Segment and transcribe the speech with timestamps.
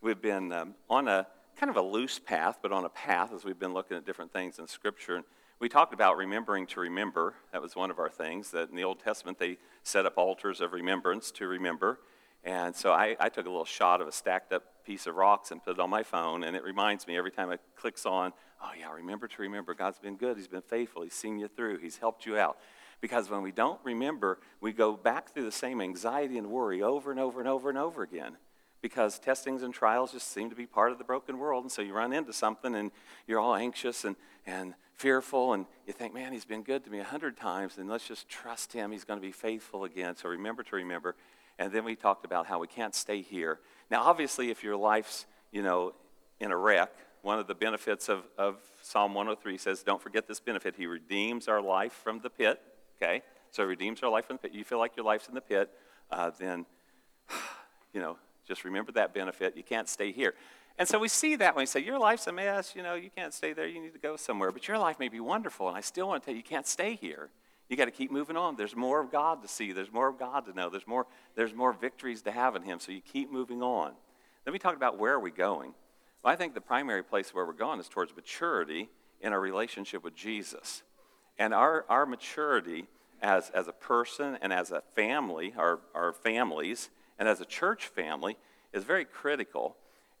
[0.00, 1.26] we've been um, on a
[1.56, 4.32] kind of a loose path, but on a path as we've been looking at different
[4.32, 5.16] things in Scripture.
[5.16, 5.24] And
[5.58, 7.34] we talked about remembering to remember.
[7.52, 10.60] That was one of our things, that in the Old Testament they set up altars
[10.60, 12.00] of remembrance to remember.
[12.42, 15.50] And so I, I took a little shot of a stacked up piece of rocks
[15.50, 18.32] and put it on my phone, and it reminds me every time it clicks on,
[18.62, 19.74] oh, yeah, remember to remember.
[19.74, 20.38] God's been good.
[20.38, 21.02] He's been faithful.
[21.02, 21.78] He's seen you through.
[21.78, 22.56] He's helped you out.
[23.02, 27.10] Because when we don't remember, we go back through the same anxiety and worry over
[27.10, 28.36] and over and over and over again.
[28.82, 31.64] Because testings and trials just seem to be part of the broken world.
[31.64, 32.90] And so you run into something and
[33.26, 37.00] you're all anxious and, and fearful, and you think, man, he's been good to me
[37.00, 38.92] a hundred times, and let's just trust him.
[38.92, 40.14] He's going to be faithful again.
[40.14, 41.16] So remember to remember.
[41.58, 43.60] And then we talked about how we can't stay here.
[43.90, 45.94] Now, obviously, if your life's, you know,
[46.38, 46.92] in a wreck,
[47.22, 50.74] one of the benefits of, of Psalm 103 says, don't forget this benefit.
[50.76, 52.60] He redeems our life from the pit.
[52.96, 53.22] Okay?
[53.50, 54.52] So redeems our life from the pit.
[54.52, 55.70] You feel like your life's in the pit,
[56.10, 56.66] uh, then,
[57.94, 59.56] you know, just remember that benefit.
[59.56, 60.34] You can't stay here.
[60.78, 63.10] And so we see that when we say, Your life's a mess, you know, you
[63.14, 64.50] can't stay there, you need to go somewhere.
[64.50, 66.66] But your life may be wonderful, and I still want to tell you, you can't
[66.66, 67.30] stay here.
[67.68, 68.56] You got to keep moving on.
[68.56, 71.06] There's more of God to see, there's more of God to know, there's more,
[71.36, 72.80] there's more victories to have in Him.
[72.80, 73.92] So you keep moving on.
[74.44, 75.74] Then we talk about where are we going.
[76.22, 78.88] Well, I think the primary place where we're going is towards maturity
[79.20, 80.82] in our relationship with Jesus.
[81.38, 82.86] And our, our maturity
[83.22, 86.90] as, as a person and as a family, our, our families,
[87.20, 88.36] and as a church family
[88.72, 89.76] is very critical.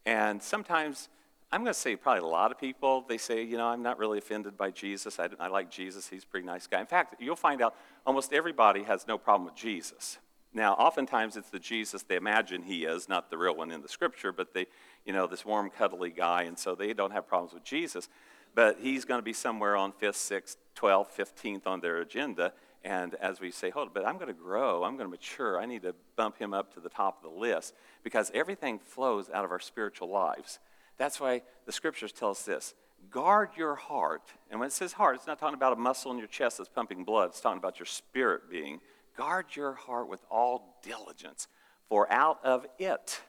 [0.06, 1.08] And sometimes,
[1.50, 3.98] I'm going to say probably a lot of people, they say, you know, I'm not
[3.98, 5.18] really offended by Jesus.
[5.18, 6.08] I, I like Jesus.
[6.08, 6.78] He's a pretty nice guy.
[6.78, 7.74] In fact, you'll find out
[8.06, 10.18] almost everybody has no problem with Jesus.
[10.52, 13.88] Now, oftentimes it's the Jesus they imagine he is, not the real one in the
[13.88, 14.66] scripture, but they,
[15.04, 18.08] you know, this warm, cuddly guy, and so they don't have problems with Jesus
[18.54, 22.52] but he's going to be somewhere on 5th, 6th, 12th, 15th on their agenda.
[22.82, 25.66] And as we say, hold but I'm going to grow, I'm going to mature, I
[25.66, 29.44] need to bump him up to the top of the list because everything flows out
[29.44, 30.58] of our spiritual lives.
[30.96, 32.74] That's why the scriptures tell us this
[33.10, 34.22] guard your heart.
[34.50, 36.68] And when it says heart, it's not talking about a muscle in your chest that's
[36.68, 38.80] pumping blood, it's talking about your spirit being.
[39.16, 41.48] Guard your heart with all diligence,
[41.88, 43.20] for out of it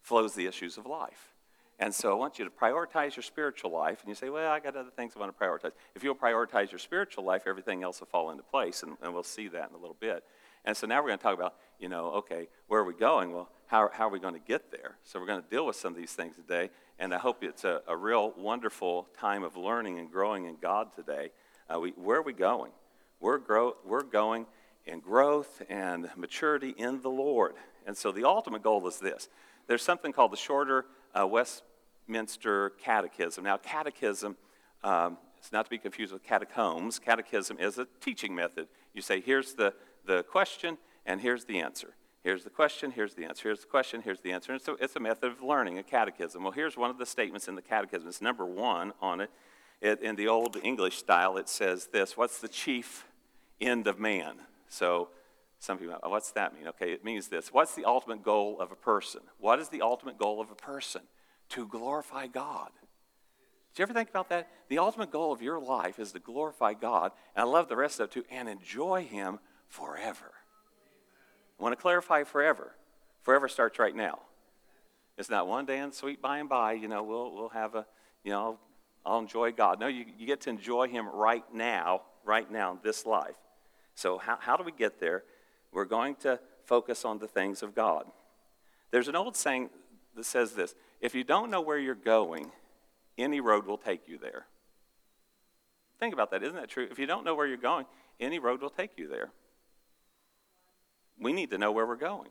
[0.00, 1.31] flows the issues of life.
[1.78, 4.00] And so I want you to prioritize your spiritual life.
[4.00, 5.72] And you say, well, I got other things I want to prioritize.
[5.94, 8.82] If you'll prioritize your spiritual life, everything else will fall into place.
[8.82, 10.22] And, and we'll see that in a little bit.
[10.64, 13.32] And so now we're going to talk about, you know, okay, where are we going?
[13.32, 14.96] Well, how, how are we going to get there?
[15.02, 16.70] So we're going to deal with some of these things today.
[16.98, 20.92] And I hope it's a, a real wonderful time of learning and growing in God
[20.94, 21.30] today.
[21.68, 22.70] Uh, we, where are we going?
[23.18, 24.46] We're, grow, we're going
[24.86, 27.54] in growth and maturity in the Lord.
[27.86, 29.28] And so the ultimate goal is this
[29.66, 30.86] there's something called the shorter
[31.18, 33.44] uh, Westminster Catechism.
[33.44, 34.36] Now, catechism
[34.84, 35.18] um,
[35.50, 36.98] not to be confused with catacombs.
[36.98, 38.68] Catechism is a teaching method.
[38.94, 39.74] You say, here's the,
[40.06, 41.94] the question, and here's the answer.
[42.22, 43.48] Here's the question, here's the answer.
[43.48, 44.52] Here's the question, here's the answer.
[44.52, 46.44] And so it's a method of learning, a catechism.
[46.44, 48.08] Well, here's one of the statements in the catechism.
[48.08, 49.30] It's number one on it.
[49.80, 53.06] it in the old English style, it says this What's the chief
[53.60, 54.36] end of man?
[54.68, 55.08] So
[55.62, 56.66] some people, oh, what's that mean?
[56.68, 57.52] Okay, it means this.
[57.52, 59.20] What's the ultimate goal of a person?
[59.38, 61.02] What is the ultimate goal of a person?
[61.52, 62.70] to glorify God.
[63.72, 64.48] Did you ever think about that?
[64.68, 68.00] The ultimate goal of your life is to glorify God, and I love the rest
[68.00, 70.32] of it too, and enjoy Him forever.
[71.58, 72.74] I want to clarify forever.
[73.20, 74.20] Forever starts right now.
[75.18, 77.86] It's not one day and sweet by and by, you know, we'll, we'll have a,
[78.24, 78.58] you know,
[79.04, 79.78] I'll enjoy God.
[79.78, 83.36] No, you, you get to enjoy Him right now, right now this life.
[83.94, 85.22] So, how, how do we get there?
[85.72, 88.04] We're going to focus on the things of God.
[88.90, 89.70] There's an old saying
[90.14, 92.50] that says this if you don't know where you're going,
[93.18, 94.46] any road will take you there.
[95.98, 96.42] Think about that.
[96.42, 96.88] Isn't that true?
[96.90, 97.86] If you don't know where you're going,
[98.20, 99.30] any road will take you there.
[101.18, 102.30] We need to know where we're going.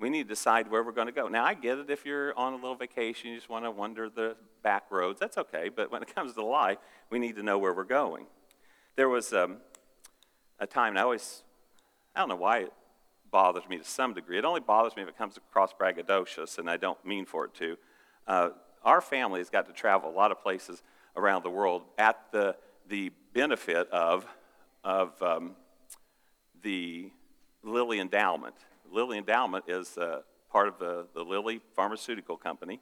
[0.00, 1.28] We need to decide where we're going to go.
[1.28, 4.08] Now, I get it if you're on a little vacation, you just want to wander
[4.08, 5.18] the back roads.
[5.18, 5.68] That's okay.
[5.68, 6.78] But when it comes to life,
[7.10, 8.26] we need to know where we're going.
[8.96, 9.58] There was um,
[10.58, 11.42] a time, and I always,
[12.18, 12.72] I don't know why it
[13.30, 14.38] bothers me to some degree.
[14.38, 17.54] It only bothers me if it comes across braggadocious, and I don't mean for it
[17.54, 17.76] to.
[18.26, 18.48] Uh,
[18.82, 20.82] our family has got to travel a lot of places
[21.14, 22.56] around the world at the,
[22.88, 24.26] the benefit of,
[24.82, 25.54] of um,
[26.60, 27.12] the
[27.62, 28.56] Lilly Endowment.
[28.90, 32.80] Lilly Endowment is uh, part of the, the Lilly Pharmaceutical Company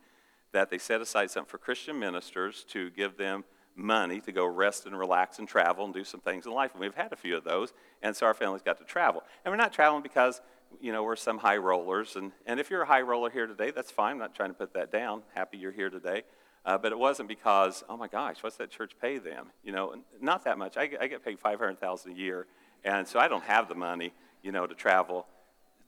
[0.52, 3.44] that they set aside something for Christian ministers to give them
[3.76, 6.72] money to go rest and relax and travel and do some things in life.
[6.72, 9.22] And we've had a few of those, and so our family's got to travel.
[9.44, 10.40] And we're not traveling because,
[10.80, 12.16] you know, we're some high rollers.
[12.16, 14.12] And, and if you're a high roller here today, that's fine.
[14.12, 15.22] I'm not trying to put that down.
[15.34, 16.22] Happy you're here today.
[16.64, 19.46] Uh, but it wasn't because, oh my gosh, what's that church pay them?
[19.62, 20.76] You know, not that much.
[20.76, 22.46] I, I get paid 500000 a year,
[22.84, 24.12] and so I don't have the money,
[24.42, 25.26] you know, to travel.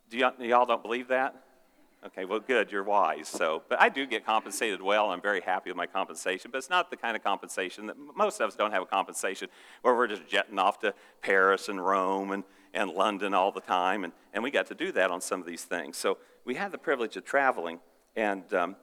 [0.08, 1.34] Do y'all, y'all don't believe that?
[2.06, 3.26] Okay, well, good, you're wise.
[3.26, 5.10] So, but I do get compensated well.
[5.10, 8.40] I'm very happy with my compensation, but it's not the kind of compensation that most
[8.40, 9.48] of us don't have a compensation
[9.82, 14.04] where we're just jetting off to Paris and Rome and, and London all the time.
[14.04, 15.96] And, and we got to do that on some of these things.
[15.96, 17.80] So we had the privilege of traveling.
[18.14, 18.76] And, um,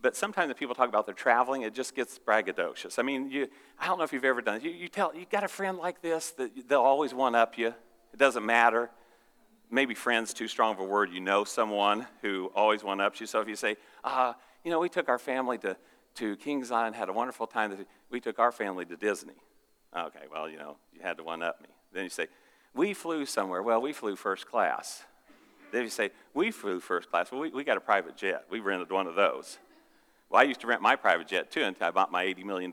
[0.00, 2.96] but sometimes when people talk about their traveling, it just gets braggadocious.
[2.96, 4.62] I mean, you, I don't know if you've ever done it.
[4.62, 7.74] You, you tell, you got a friend like this that they'll always one up you.
[8.12, 8.90] It doesn't matter
[9.72, 13.26] maybe friends too strong of a word you know someone who always one ups you.
[13.26, 15.76] So if you say uh, you know we took our family to,
[16.16, 17.76] to kings island had a wonderful time
[18.10, 19.34] we took our family to disney.
[19.96, 21.68] Okay well you know you had to one up me.
[21.92, 22.28] Then you say
[22.74, 23.62] we flew somewhere.
[23.62, 25.02] Well we flew first class.
[25.72, 27.32] Then you say we flew first class.
[27.32, 28.44] Well we, we got a private jet.
[28.50, 29.58] We rented one of those.
[30.32, 32.72] Well, I used to rent my private jet too until I bought my $80 million,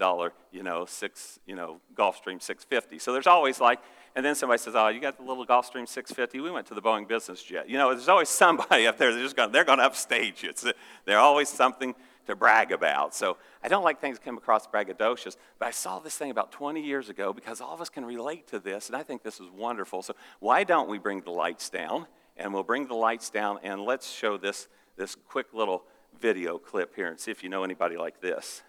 [0.53, 2.99] you know, six, you know, Gulfstream 650.
[2.99, 3.79] So there's always like,
[4.19, 6.41] and then somebody says, "Oh, you got the little Gulfstream 650?
[6.41, 9.13] We went to the Boeing business jet." You know, there's always somebody up there.
[9.13, 9.53] They're just going.
[9.53, 10.49] They're going to upstage you.
[10.49, 10.73] It's, uh,
[11.05, 11.95] they're always something
[12.25, 13.15] to brag about.
[13.15, 15.37] So I don't like things that come across braggadocious.
[15.57, 18.45] But I saw this thing about 20 years ago because all of us can relate
[18.47, 20.01] to this, and I think this is wonderful.
[20.01, 22.05] So why don't we bring the lights down?
[22.35, 24.67] And we'll bring the lights down, and let's show this
[24.97, 25.85] this quick little
[26.19, 28.63] video clip here and see if you know anybody like this.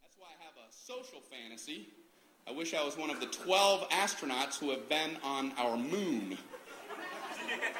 [0.00, 1.88] That's why I have a social fantasy
[2.46, 6.36] I wish I was one of the 12 astronauts who have been on our moon.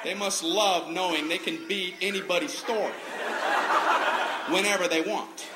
[0.03, 2.93] They must love knowing they can beat anybody's story
[4.49, 5.47] whenever they want.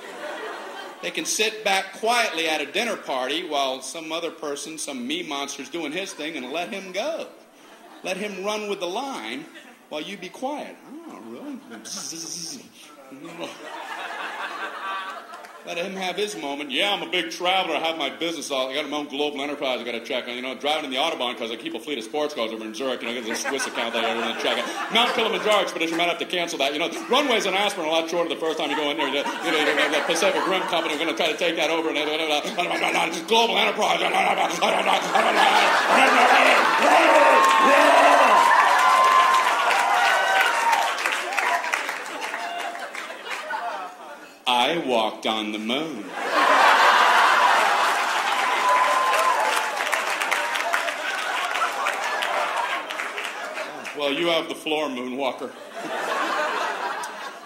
[1.01, 5.23] They can sit back quietly at a dinner party while some other person, some me
[5.23, 7.27] monster's doing his thing and let him go.
[8.03, 9.45] Let him run with the line
[9.89, 10.75] while you be quiet.
[11.09, 11.59] Oh, really?
[15.67, 16.71] Let him have his moment.
[16.71, 17.75] Yeah, I'm a big traveler.
[17.75, 18.49] I have my business.
[18.49, 19.81] I got my own global enterprise.
[19.81, 20.25] I got to check.
[20.25, 22.63] You know, driving in the autobahn because I keep a fleet of sports cars over
[22.63, 23.01] in Zurich.
[23.01, 24.63] You know, get a Swiss account that I got to check.
[24.63, 24.93] On.
[24.93, 26.71] Mount Kilimanjaro expedition might have to cancel that.
[26.71, 28.95] You know, runways in Aspen are a lot shorter the first time you go in
[28.95, 29.07] there.
[29.07, 31.89] You know, the Pacific Rim Company are going to try to take that over.
[31.89, 33.99] And global enterprise.
[44.67, 46.03] I walked on the moon.
[53.97, 55.53] Well, you have the floor, Moonwalker.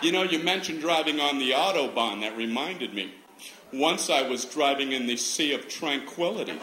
[0.01, 2.21] you know, you mentioned driving on the Autobahn.
[2.21, 3.13] That reminded me.
[3.71, 6.59] Once I was driving in the Sea of Tranquility.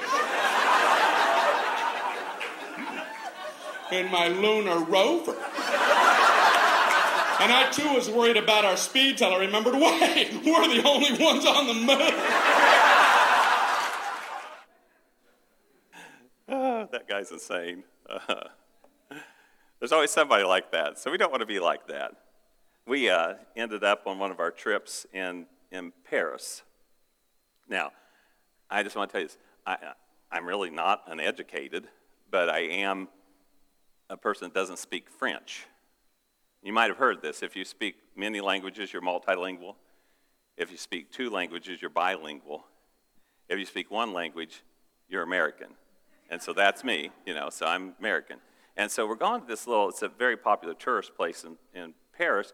[3.92, 5.36] in my lunar rover.
[7.40, 11.12] And I too was worried about our speed till I remembered, wait, we're the only
[11.22, 12.12] ones on the moon.
[16.48, 17.84] oh, that guy's insane.
[18.08, 18.44] Uh,
[19.78, 22.12] there's always somebody like that, so we don't want to be like that.
[22.86, 26.62] We uh, ended up on one of our trips in, in Paris.
[27.68, 27.92] Now,
[28.68, 29.38] I just want to tell you this.
[29.64, 29.76] I,
[30.32, 31.86] I'm really not uneducated,
[32.30, 33.08] but I am
[34.10, 35.66] a person that doesn't speak French.
[36.62, 37.42] You might have heard this.
[37.42, 39.76] If you speak many languages, you're multilingual.
[40.56, 42.64] If you speak two languages, you're bilingual.
[43.48, 44.62] If you speak one language,
[45.08, 45.68] you're American.
[46.30, 48.38] And so that's me, you know, so I'm American.
[48.76, 51.94] And so we're going to this little, it's a very popular tourist place in, in
[52.12, 52.52] Paris.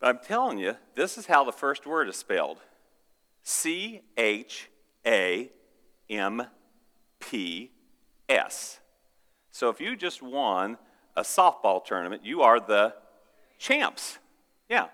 [0.00, 2.58] But I'm telling you, this is how the first word is spelled
[3.42, 4.68] C H
[5.06, 5.50] A
[6.10, 6.46] M
[7.20, 7.70] P
[8.28, 8.80] S.
[9.50, 10.76] So if you just won
[11.16, 12.94] a softball tournament, you are the
[13.58, 14.18] champs.
[14.68, 14.86] Yeah.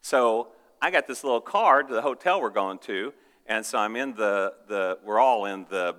[0.00, 0.48] So
[0.80, 3.12] I got this little card to the hotel we're going to,
[3.46, 5.96] and so I'm in the, the we're all in the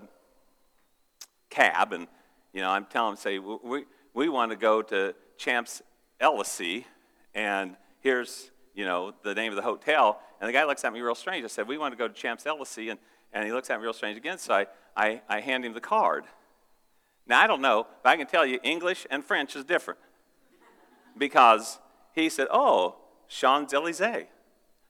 [1.49, 2.07] cab, and,
[2.53, 5.81] you know, I'm telling them, say, we, we want to go to Champs
[6.19, 6.83] Elysees,
[7.33, 10.19] and here's, you know, the name of the hotel.
[10.39, 11.43] And the guy looks at me real strange.
[11.43, 12.99] I said, we want to go to Champs Elysees, and,
[13.33, 15.81] and he looks at me real strange again, so I, I, I hand him the
[15.81, 16.25] card.
[17.27, 19.99] Now, I don't know, but I can tell you English and French is different
[21.17, 21.79] because
[22.15, 22.95] he said, Oh,
[23.27, 24.27] Champs Elysees.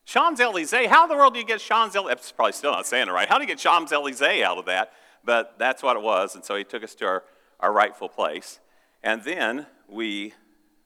[0.06, 0.88] Champs Elysees?
[0.88, 2.18] How in the world do you get Champs Elysees?
[2.20, 3.28] It's probably still not saying it right.
[3.28, 4.94] How do you get Champs Elysees out of that?
[5.24, 6.36] But that's what it was.
[6.36, 7.24] And so he took us to our,
[7.60, 8.60] our rightful place.
[9.04, 10.34] And then we,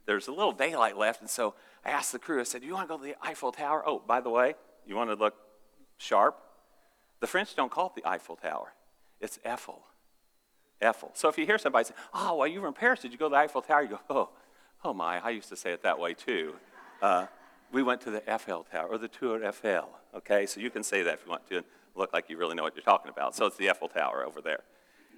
[0.05, 1.19] there's a little daylight left.
[1.19, 3.15] And so I asked the crew, I said, Do you want to go to the
[3.21, 3.83] Eiffel Tower?
[3.85, 4.55] Oh, by the way,
[4.87, 5.35] you want to look
[5.97, 6.37] sharp?
[7.19, 8.73] The French don't call it the Eiffel Tower,
[9.19, 9.83] it's Eiffel.
[10.81, 11.11] Eiffel.
[11.13, 13.25] So if you hear somebody say, Oh, well, you were in Paris, did you go
[13.25, 13.81] to the Eiffel Tower?
[13.81, 14.29] You go, Oh,
[14.83, 16.55] Oh my, I used to say it that way too.
[17.01, 17.25] Uh,
[17.71, 19.89] we went to the Eiffel Tower or the Tour Eiffel.
[20.15, 21.63] Okay, so you can say that if you want to
[21.95, 23.35] look like you really know what you're talking about.
[23.35, 24.61] So it's the Eiffel Tower over there.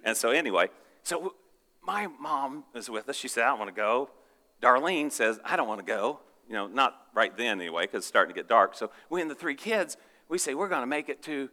[0.04, 0.68] And so anyway,
[1.04, 1.34] so
[1.82, 3.16] my mom is with us.
[3.16, 4.10] She said, I don't want to go.
[4.60, 6.20] Darlene says, I don't want to go.
[6.48, 8.74] You know, not right then anyway, because it's starting to get dark.
[8.74, 9.96] So we and the three kids,
[10.28, 11.48] we say, we're going to make it to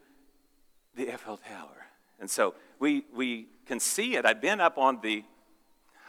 [0.95, 1.85] the Eiffel Tower.
[2.19, 4.25] And so we, we can see it.
[4.25, 5.23] I've been up on the,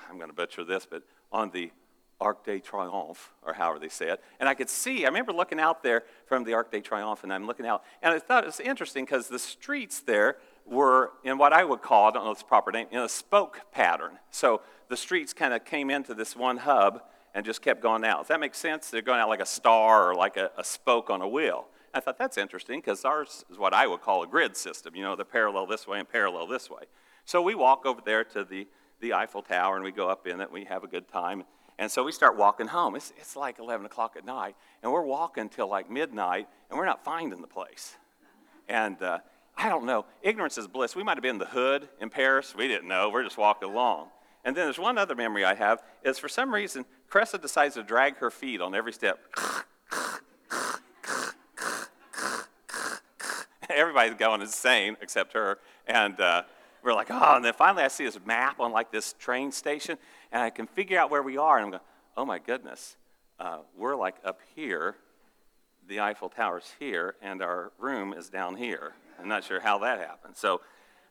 [0.09, 1.71] I'm going to butcher this, but on the
[2.21, 4.23] Arc de Triomphe, or however they say it.
[4.39, 7.33] And I could see, I remember looking out there from the Arc de Triomphe, and
[7.33, 10.37] I'm looking out, and I thought it was interesting because the streets there
[10.67, 13.61] were in what I would call, I don't know its proper name, in a spoke
[13.73, 14.19] pattern.
[14.31, 17.03] So the streets kind of came into this one hub
[17.35, 18.21] and just kept going out.
[18.21, 18.91] Does that make sense?
[18.91, 21.67] They're going out like a star or like a, a spoke on a wheel.
[21.93, 24.95] I thought that's interesting because ours is what I would call a grid system.
[24.95, 26.83] You know, the parallel this way and parallel this way.
[27.25, 28.67] So we walk over there to the,
[29.01, 30.45] the Eiffel Tower and we go up in it.
[30.45, 31.45] And we have a good time.
[31.81, 32.95] And so we start walking home.
[32.95, 36.85] It's, it's like 11 o'clock at night, and we're walking till like midnight, and we're
[36.85, 37.97] not finding the place.
[38.69, 39.21] And uh,
[39.57, 40.05] I don't know.
[40.21, 40.95] Ignorance is bliss.
[40.95, 42.55] We might have been in the hood in Paris.
[42.55, 43.09] We didn't know.
[43.09, 44.09] We're just walking along.
[44.45, 47.83] And then there's one other memory I have is for some reason, Cressa decides to
[47.83, 49.19] drag her feet on every step.
[53.71, 55.57] Everybody's going insane except her.
[55.87, 56.43] And uh,
[56.83, 59.99] we're like, oh, and then finally I see this map on like this train station,
[60.33, 61.83] and I can figure out where we are, and I'm going,
[62.17, 62.97] oh my goodness,
[63.39, 64.97] uh, we're like up here,
[65.89, 68.93] the Eiffel Tower's here, and our room is down here.
[69.21, 70.37] I'm not sure how that happened.
[70.37, 70.61] So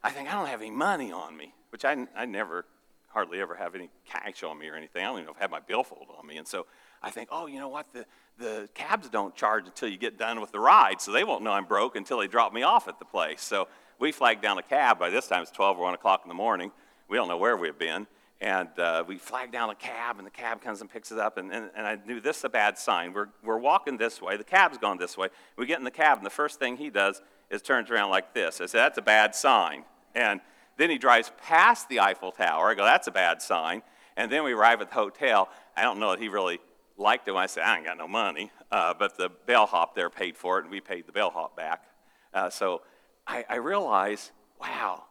[0.04, 2.66] I think I don't have any money on me, which I, I never,
[3.10, 5.04] hardly ever have any cash on me or anything.
[5.04, 6.38] I don't even know if I have my billfold on me.
[6.38, 6.66] And so
[7.02, 7.88] I think, oh, you know what?
[7.94, 8.06] The,
[8.38, 11.52] the cabs don't charge until you get done with the ride, so they won't know
[11.52, 13.42] I'm broke until they drop me off at the place.
[13.42, 13.68] So
[14.00, 14.98] we flagged down a cab.
[14.98, 16.72] By this time, it's 12 or 1 o'clock in the morning.
[17.08, 18.08] We don't know where we've been.
[18.42, 21.38] And uh, we flagged down a cab, and the cab comes and picks us up.
[21.38, 23.12] And, and, and I knew this is a bad sign.
[23.12, 24.38] We're, we're walking this way.
[24.38, 25.28] The cab's gone this way.
[25.58, 28.34] We get in the cab, and the first thing he does is turns around like
[28.34, 28.62] this.
[28.62, 29.84] I said, That's a bad sign.
[30.16, 30.40] And
[30.78, 32.70] then he drives past the Eiffel Tower.
[32.70, 33.82] I go, That's a bad sign.
[34.16, 35.50] And then we arrive at the hotel.
[35.76, 36.60] I don't know that he really
[36.98, 38.52] liked it when I said, I ain't got no money.
[38.72, 41.84] Uh, but the bellhop there paid for it, and we paid the bellhop back.
[42.34, 42.82] Uh, so
[43.30, 45.04] I, I realized, wow,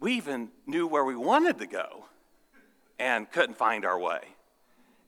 [0.00, 2.06] we even knew where we wanted to go
[2.98, 4.20] and couldn't find our way.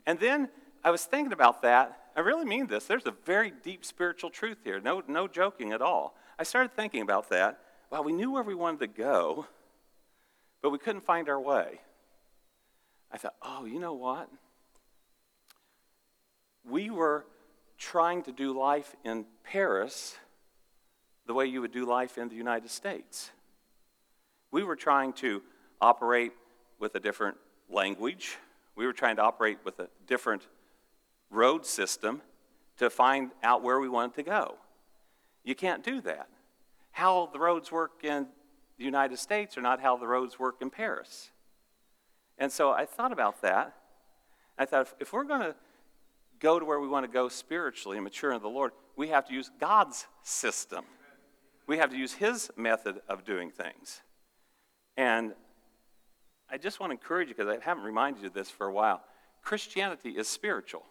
[0.06, 0.50] And then
[0.84, 1.98] I was thinking about that.
[2.14, 2.84] I really mean this.
[2.84, 4.80] There's a very deep spiritual truth here.
[4.80, 6.14] No, no joking at all.
[6.38, 7.58] I started thinking about that.
[7.90, 9.46] Well, we knew where we wanted to go,
[10.60, 11.80] but we couldn't find our way.
[13.10, 14.28] I thought, oh, you know what?
[16.68, 17.24] We were
[17.78, 20.18] trying to do life in Paris
[21.28, 23.30] the way you would do life in the United States.
[24.50, 25.42] We were trying to
[25.78, 26.32] operate
[26.80, 27.36] with a different
[27.68, 28.38] language.
[28.74, 30.48] We were trying to operate with a different
[31.30, 32.22] road system
[32.78, 34.56] to find out where we wanted to go.
[35.44, 36.28] You can't do that.
[36.92, 38.26] How the roads work in
[38.78, 41.30] the United States are not how the roads work in Paris.
[42.38, 43.74] And so I thought about that.
[44.56, 45.54] I thought if, we're going to
[46.40, 49.26] go to where we want to go spiritually and mature in the Lord, we have
[49.26, 50.84] to use God's system
[51.68, 54.00] we have to use his method of doing things.
[54.96, 55.34] And
[56.50, 58.72] I just want to encourage you, because I haven't reminded you of this for a
[58.72, 59.02] while
[59.42, 60.82] Christianity is spiritual,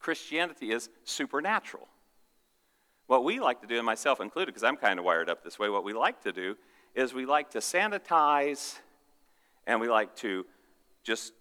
[0.00, 1.86] Christianity is supernatural.
[3.06, 5.58] What we like to do, and myself included, because I'm kind of wired up this
[5.58, 6.56] way, what we like to do
[6.94, 8.78] is we like to sanitize
[9.66, 10.46] and we like to
[11.04, 11.32] just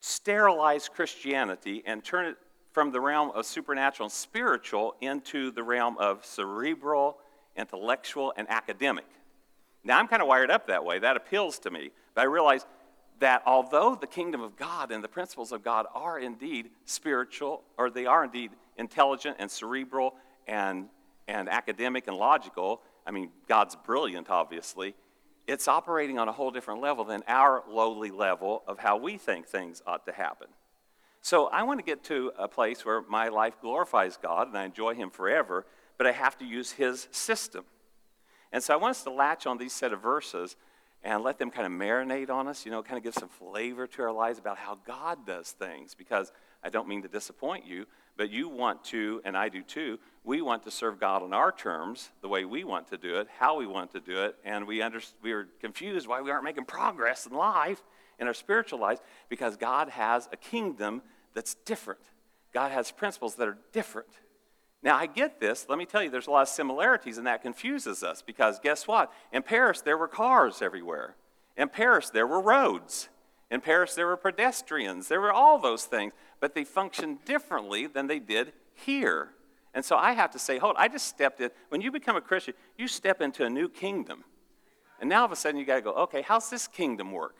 [0.00, 2.36] sterilize Christianity and turn it
[2.74, 7.16] from the realm of supernatural and spiritual into the realm of cerebral,
[7.56, 9.06] intellectual, and academic.
[9.84, 10.98] Now, I'm kind of wired up that way.
[10.98, 11.92] That appeals to me.
[12.14, 12.66] But I realize
[13.20, 17.90] that although the kingdom of God and the principles of God are indeed spiritual, or
[17.90, 20.14] they are indeed intelligent and cerebral
[20.48, 20.86] and,
[21.28, 24.96] and academic and logical, I mean, God's brilliant, obviously,
[25.46, 29.46] it's operating on a whole different level than our lowly level of how we think
[29.46, 30.48] things ought to happen.
[31.24, 34.66] So I want to get to a place where my life glorifies God and I
[34.66, 35.64] enjoy Him forever,
[35.96, 37.64] but I have to use His system.
[38.52, 40.54] And so I want us to latch on these set of verses
[41.02, 43.86] and let them kind of marinate on us, you know, kind of give some flavor
[43.86, 45.94] to our lives about how God does things.
[45.94, 46.30] Because
[46.62, 47.86] I don't mean to disappoint you,
[48.18, 51.52] but you want to, and I do too, we want to serve God on our
[51.52, 54.66] terms, the way we want to do it, how we want to do it, and
[54.66, 57.82] we, under, we are confused why we aren't making progress in life,
[58.18, 59.00] in our spiritual lives,
[59.30, 61.00] because God has a kingdom
[61.34, 62.00] that's different.
[62.52, 64.08] God has principles that are different.
[64.82, 65.66] Now, I get this.
[65.68, 68.86] Let me tell you, there's a lot of similarities, and that confuses us because guess
[68.86, 69.10] what?
[69.32, 71.16] In Paris, there were cars everywhere.
[71.56, 73.08] In Paris, there were roads.
[73.50, 75.08] In Paris, there were pedestrians.
[75.08, 79.30] There were all those things, but they functioned differently than they did here.
[79.72, 81.50] And so I have to say, hold, I just stepped in.
[81.68, 84.24] When you become a Christian, you step into a new kingdom.
[85.00, 87.36] And now all of a sudden you got to go, okay, how's this kingdom work?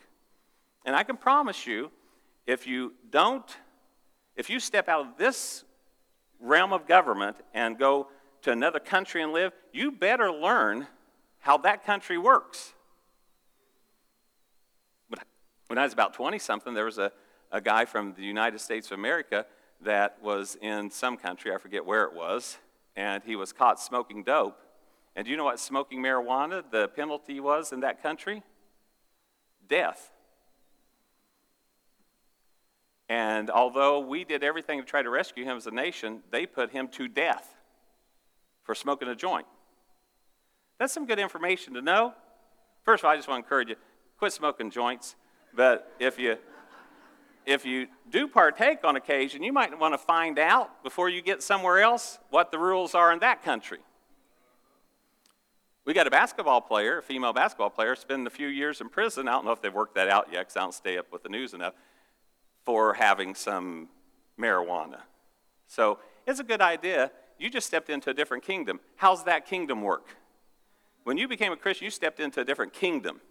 [0.85, 1.91] And I can promise you,
[2.45, 3.55] if you don't
[4.35, 5.63] If you step out of this
[6.39, 8.07] realm of government and go
[8.41, 10.87] to another country and live, you better learn
[11.39, 12.73] how that country works.
[15.67, 17.11] When I was about 20 something, there was a,
[17.51, 19.45] a guy from the United States of America
[19.81, 22.57] that was in some country, I forget where it was,
[22.95, 24.59] and he was caught smoking dope.
[25.15, 28.43] And do you know what smoking marijuana, the penalty was in that country?
[29.67, 30.11] Death.
[33.07, 36.71] And although we did everything to try to rescue him as a nation, they put
[36.71, 37.55] him to death
[38.63, 39.45] for smoking a joint.
[40.79, 42.13] That's some good information to know.
[42.83, 43.75] First of all, I just want to encourage you
[44.17, 45.15] quit smoking joints.
[45.53, 46.37] But if you
[47.45, 51.43] if you do partake on occasion, you might want to find out before you get
[51.43, 53.77] somewhere else what the rules are in that country.
[55.85, 59.27] We got a basketball player, a female basketball player, spending a few years in prison.
[59.27, 61.21] I don't know if they've worked that out yet because I don't stay up with
[61.21, 61.75] the news enough
[62.65, 63.89] for having some
[64.39, 65.01] marijuana.
[65.67, 67.11] So it's a good idea.
[67.37, 68.79] You just stepped into a different kingdom.
[68.95, 70.17] How's that kingdom work?
[71.03, 73.21] When you became a Christian, you stepped into a different kingdom.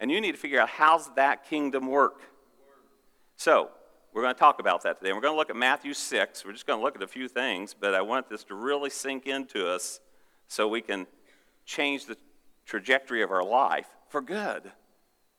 [0.00, 2.20] And you need to figure out how's that kingdom work.
[3.36, 3.70] So,
[4.12, 5.12] we're going to talk about that today.
[5.12, 6.44] We're going to look at Matthew 6.
[6.44, 8.90] We're just going to look at a few things, but I want this to really
[8.90, 10.00] sink into us
[10.48, 11.06] so we can
[11.64, 12.16] change the
[12.64, 14.72] trajectory of our life for good.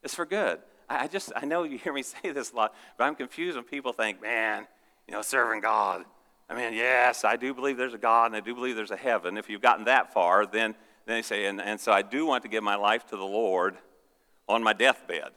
[0.03, 0.59] It's for good.
[0.89, 3.65] I just, I know you hear me say this a lot, but I'm confused when
[3.65, 4.67] people think, man,
[5.07, 6.05] you know, serving God.
[6.49, 8.97] I mean, yes, I do believe there's a God and I do believe there's a
[8.97, 9.37] heaven.
[9.37, 12.43] If you've gotten that far, then, then they say, and, and so I do want
[12.43, 13.77] to give my life to the Lord
[14.47, 15.31] on my deathbed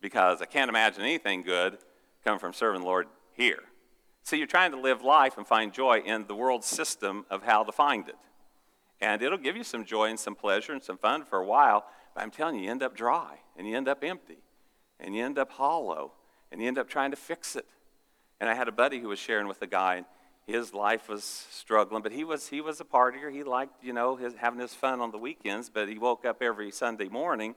[0.00, 1.78] because I can't imagine anything good
[2.24, 3.60] coming from serving the Lord here.
[4.24, 7.62] See, you're trying to live life and find joy in the world system of how
[7.64, 8.16] to find it.
[9.00, 11.86] And it'll give you some joy and some pleasure and some fun for a while,
[12.14, 14.38] but I'm telling you, you end up dry and you end up empty
[14.98, 16.12] and you end up hollow
[16.50, 17.66] and you end up trying to fix it.
[18.40, 20.06] And I had a buddy who was sharing with a guy, and
[20.46, 23.30] his life was struggling, but he was, he was a partier.
[23.30, 26.42] He liked, you know, his, having his fun on the weekends, but he woke up
[26.42, 27.54] every Sunday morning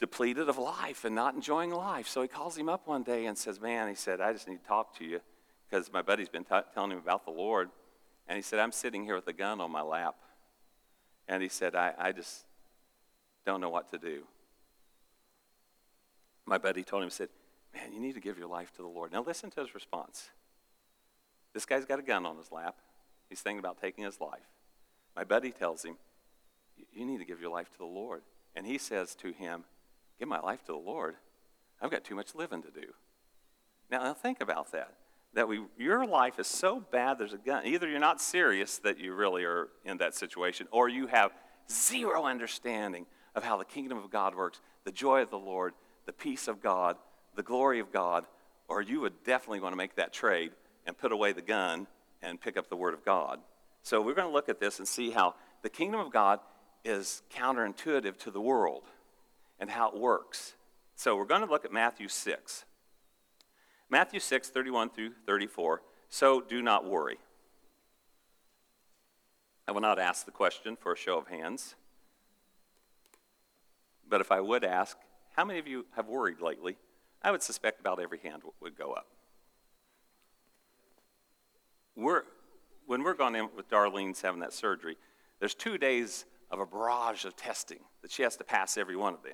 [0.00, 2.08] depleted of life and not enjoying life.
[2.08, 4.60] So he calls him up one day and says, Man, he said, I just need
[4.60, 5.20] to talk to you
[5.68, 7.70] because my buddy's been t- telling him about the Lord.
[8.26, 10.16] And he said, I'm sitting here with a gun on my lap.
[11.28, 12.44] And he said, I, I just
[13.44, 14.24] don't know what to do.
[16.46, 17.28] My buddy told him, said,
[17.74, 19.12] Man, you need to give your life to the Lord.
[19.12, 20.30] Now listen to his response.
[21.52, 22.76] This guy's got a gun on his lap.
[23.28, 24.46] He's thinking about taking his life.
[25.16, 25.96] My buddy tells him,
[26.92, 28.22] You need to give your life to the Lord.
[28.54, 29.64] And he says to him,
[30.18, 31.16] give my life to the Lord,
[31.80, 32.86] I've got too much living to do.
[33.90, 34.94] Now, now think about that.
[35.34, 37.66] That we, your life is so bad, there's a gun.
[37.66, 41.32] Either you're not serious that you really are in that situation, or you have
[41.68, 45.74] zero understanding of how the kingdom of God works, the joy of the Lord,
[46.06, 46.96] the peace of God,
[47.34, 48.26] the glory of God,
[48.68, 50.52] or you would definitely want to make that trade
[50.86, 51.86] and put away the gun
[52.22, 53.40] and pick up the Word of God.
[53.82, 56.40] So we're going to look at this and see how the kingdom of God
[56.84, 58.84] is counterintuitive to the world
[59.58, 60.54] and how it works.
[60.96, 62.64] So we're going to look at Matthew 6.
[63.90, 65.82] Matthew 6, 31 through 34.
[66.08, 67.18] So do not worry.
[69.66, 71.74] I will not ask the question for a show of hands.
[74.14, 74.96] But if I would ask,
[75.36, 76.76] how many of you have worried lately?
[77.20, 79.08] I would suspect about every hand would go up.
[81.96, 82.22] We're,
[82.86, 84.96] when we're going in with Darlene's having that surgery,
[85.40, 89.14] there's two days of a barrage of testing that she has to pass every one
[89.14, 89.32] of them.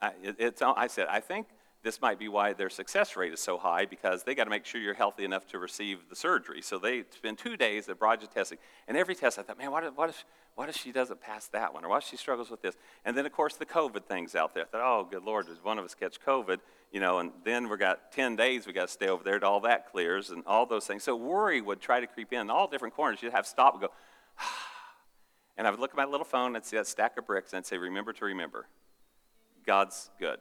[0.00, 1.46] I, it, I said, I think
[1.82, 4.64] this might be why their success rate is so high because they got to make
[4.64, 6.62] sure you're healthy enough to receive the surgery.
[6.62, 8.58] So they spend two days of of testing.
[8.86, 11.48] And every test, I thought, man, what if, what, if, what if she doesn't pass
[11.48, 11.84] that one?
[11.84, 12.76] Or what if she struggles with this?
[13.04, 14.64] And then, of course, the COVID thing's out there.
[14.64, 16.58] I thought, oh, good Lord, does one of us catch COVID?
[16.92, 19.48] You know, and then we got 10 days we got to stay over there till
[19.48, 21.02] all that clears and all those things.
[21.02, 23.22] So worry would try to creep in all different corners.
[23.22, 23.88] You'd have to stop and go,
[25.56, 27.58] and I would look at my little phone and see that stack of bricks and
[27.58, 28.68] I'd say, remember to remember.
[29.66, 30.38] God's good.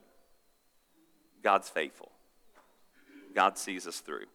[1.43, 2.11] God's faithful.
[3.33, 4.25] God sees us through.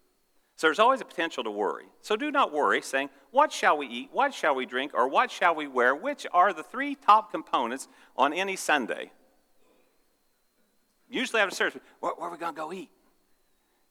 [0.56, 1.84] So there's always a potential to worry.
[2.00, 4.08] So do not worry, saying, What shall we eat?
[4.10, 4.92] What shall we drink?
[4.94, 5.94] Or what shall we wear?
[5.94, 9.10] Which are the three top components on any Sunday?
[11.08, 12.90] Usually after service, where, where are we going to go eat?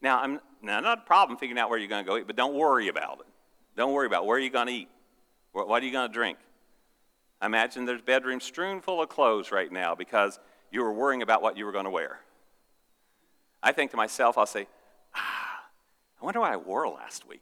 [0.02, 2.36] Now, I'm now, not a problem figuring out where you're going to go eat, but
[2.36, 3.28] don't worry about it.
[3.78, 4.90] Don't worry about where you're you going to eat?
[5.52, 6.40] What, what are you going to drink?
[7.40, 10.40] I imagine there's bedrooms strewn full of clothes right now because
[10.72, 12.20] you were worrying about what you were going to wear.
[13.66, 14.68] I think to myself, I'll say,
[15.16, 15.64] ah,
[16.22, 17.42] I wonder what I wore last week.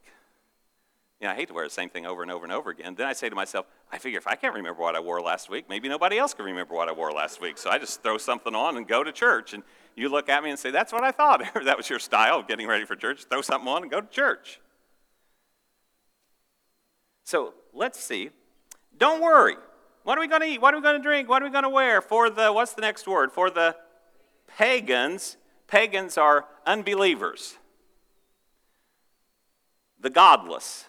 [1.20, 2.96] you know, I hate to wear the same thing over and over and over again.
[2.96, 5.50] Then I say to myself, I figure if I can't remember what I wore last
[5.50, 7.58] week, maybe nobody else can remember what I wore last week.
[7.58, 9.54] So I just throw something on and go to church.
[9.54, 9.64] And
[9.98, 11.44] you look at me and say, That's what I thought.
[11.66, 13.26] that was your style of getting ready for church.
[13.26, 14.62] Throw something on and go to church.
[17.26, 18.30] So let's see.
[18.98, 19.58] Don't worry.
[20.04, 20.62] What are we going to eat?
[20.62, 21.28] What are we going to drink?
[21.28, 22.02] What are we going to wear?
[22.02, 23.32] For the, what's the next word?
[23.32, 23.76] For the
[24.58, 25.38] pagans,
[25.74, 27.58] pagans are unbelievers,
[30.00, 30.86] the godless.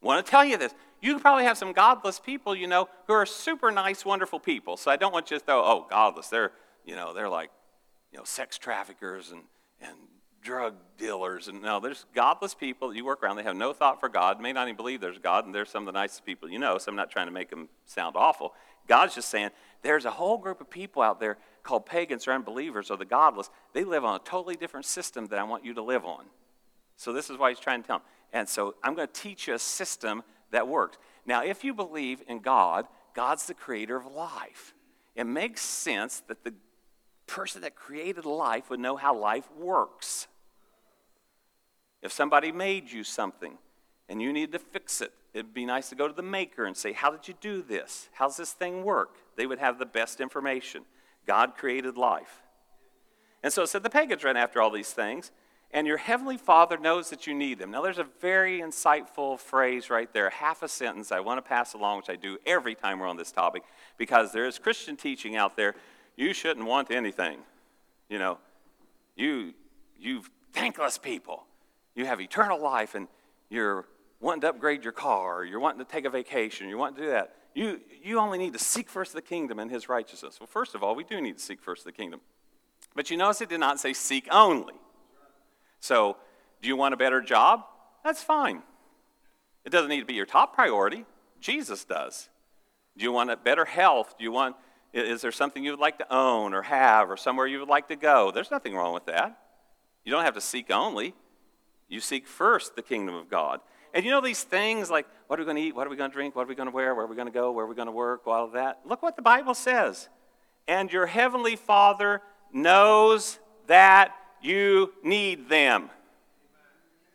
[0.00, 0.72] I want to tell you this.
[1.02, 4.76] You probably have some godless people, you know, who are super nice, wonderful people.
[4.76, 6.28] So I don't want you to throw, oh, godless.
[6.28, 6.52] They're,
[6.84, 7.50] you know, they're like,
[8.12, 9.42] you know, sex traffickers and,
[9.80, 9.96] and
[10.40, 11.48] drug dealers.
[11.48, 13.36] And no, there's godless people that you work around.
[13.36, 15.82] They have no thought for God, may not even believe there's God, and they're some
[15.82, 16.78] of the nicest people you know.
[16.78, 18.54] So I'm not trying to make them sound awful.
[18.86, 19.50] God's just saying
[19.82, 23.50] there's a whole group of people out there called pagans or unbelievers or the godless.
[23.74, 26.24] They live on a totally different system than I want you to live on.
[26.96, 28.06] So this is why he's trying to tell them.
[28.32, 30.96] And so I'm going to teach you a system that works.
[31.26, 34.74] Now, if you believe in God, God's the creator of life.
[35.14, 36.54] It makes sense that the
[37.26, 40.26] person that created life would know how life works.
[42.00, 43.58] If somebody made you something
[44.08, 46.74] and you need to fix it, it'd be nice to go to the maker and
[46.74, 48.08] say, How did you do this?
[48.12, 49.16] How's this thing work?
[49.36, 50.84] They would have the best information.
[51.28, 52.42] God created life.
[53.44, 55.30] And so it said the pagans ran after all these things,
[55.70, 57.70] and your heavenly Father knows that you need them.
[57.70, 61.74] Now, there's a very insightful phrase right there, half a sentence I want to pass
[61.74, 63.62] along, which I do every time we're on this topic,
[63.98, 65.74] because there is Christian teaching out there.
[66.16, 67.40] You shouldn't want anything.
[68.08, 68.38] You know,
[69.14, 69.52] you,
[70.00, 70.22] you
[70.54, 71.44] thankless people.
[71.94, 73.06] You have eternal life, and
[73.50, 73.84] you're
[74.20, 77.10] wanting to upgrade your car, you're wanting to take a vacation, you want to do
[77.10, 77.34] that.
[77.58, 80.38] You, you only need to seek first the kingdom and his righteousness.
[80.38, 82.20] Well, first of all, we do need to seek first the kingdom.
[82.94, 84.74] But you notice it did not say seek only.
[85.80, 86.18] So,
[86.62, 87.64] do you want a better job?
[88.04, 88.62] That's fine.
[89.64, 91.04] It doesn't need to be your top priority.
[91.40, 92.28] Jesus does.
[92.96, 94.14] Do you want a better health?
[94.16, 94.54] Do you want
[94.92, 97.88] is there something you would like to own or have or somewhere you would like
[97.88, 98.30] to go?
[98.30, 99.36] There's nothing wrong with that.
[100.04, 101.12] You don't have to seek only.
[101.88, 103.60] You seek first the kingdom of God.
[103.94, 105.74] And you know these things like what are we going to eat?
[105.74, 106.34] What are we going to drink?
[106.34, 106.94] What are we going to wear?
[106.94, 107.52] Where are we going to go?
[107.52, 108.26] Where are we going to work?
[108.26, 108.80] All of that.
[108.84, 110.08] Look what the Bible says.
[110.66, 112.22] And your heavenly Father
[112.52, 115.90] knows that you need them.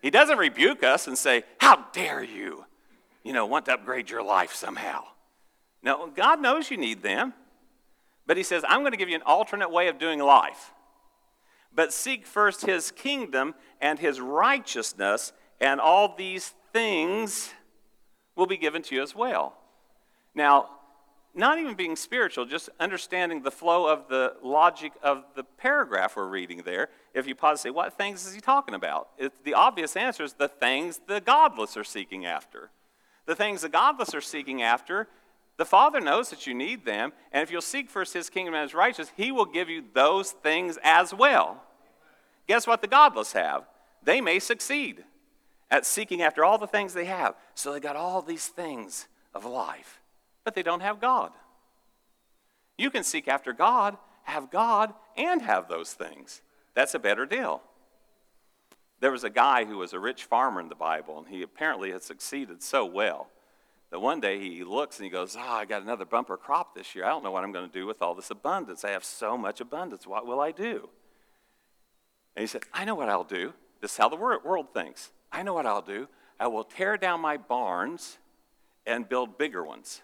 [0.02, 2.66] He doesn't rebuke us and say, How dare you,
[3.24, 5.04] you know, want to upgrade your life somehow.
[5.82, 7.34] No, God knows you need them.
[8.26, 10.72] But He says, I'm going to give you an alternate way of doing life.
[11.74, 17.54] But seek first His kingdom and His righteousness, and all these things
[18.36, 19.56] will be given to you as well.
[20.36, 20.70] Now,
[21.36, 26.28] not even being spiritual, just understanding the flow of the logic of the paragraph we're
[26.28, 26.90] reading there.
[27.14, 29.10] If you pause and say, what things is he talking about?
[29.18, 32.70] It's, the obvious answer is the things the godless are seeking after.
[33.26, 35.08] The things the godless are seeking after,
[35.58, 38.64] the Father knows that you need them, and if you'll seek first his kingdom and
[38.64, 41.64] his righteousness, he will give you those things as well.
[42.48, 43.64] Guess what the godless have?
[44.04, 45.04] They may succeed
[45.72, 47.36] at seeking after all the things they have.
[47.56, 50.00] So they got all these things of life
[50.44, 51.32] but they don't have God.
[52.78, 56.42] You can seek after God, have God, and have those things.
[56.74, 57.62] That's a better deal.
[59.00, 61.92] There was a guy who was a rich farmer in the Bible, and he apparently
[61.92, 63.30] had succeeded so well
[63.92, 66.96] that one day he looks and he goes, Oh, I got another bumper crop this
[66.96, 67.06] year.
[67.06, 68.84] I don't know what I'm going to do with all this abundance.
[68.84, 70.08] I have so much abundance.
[70.08, 70.90] What will I do?
[72.36, 73.54] And he said, I know what I'll do.
[73.82, 75.12] This is how the world thinks.
[75.34, 76.08] I know what I'll do.
[76.40, 78.20] I will tear down my barns
[78.86, 80.02] and build bigger ones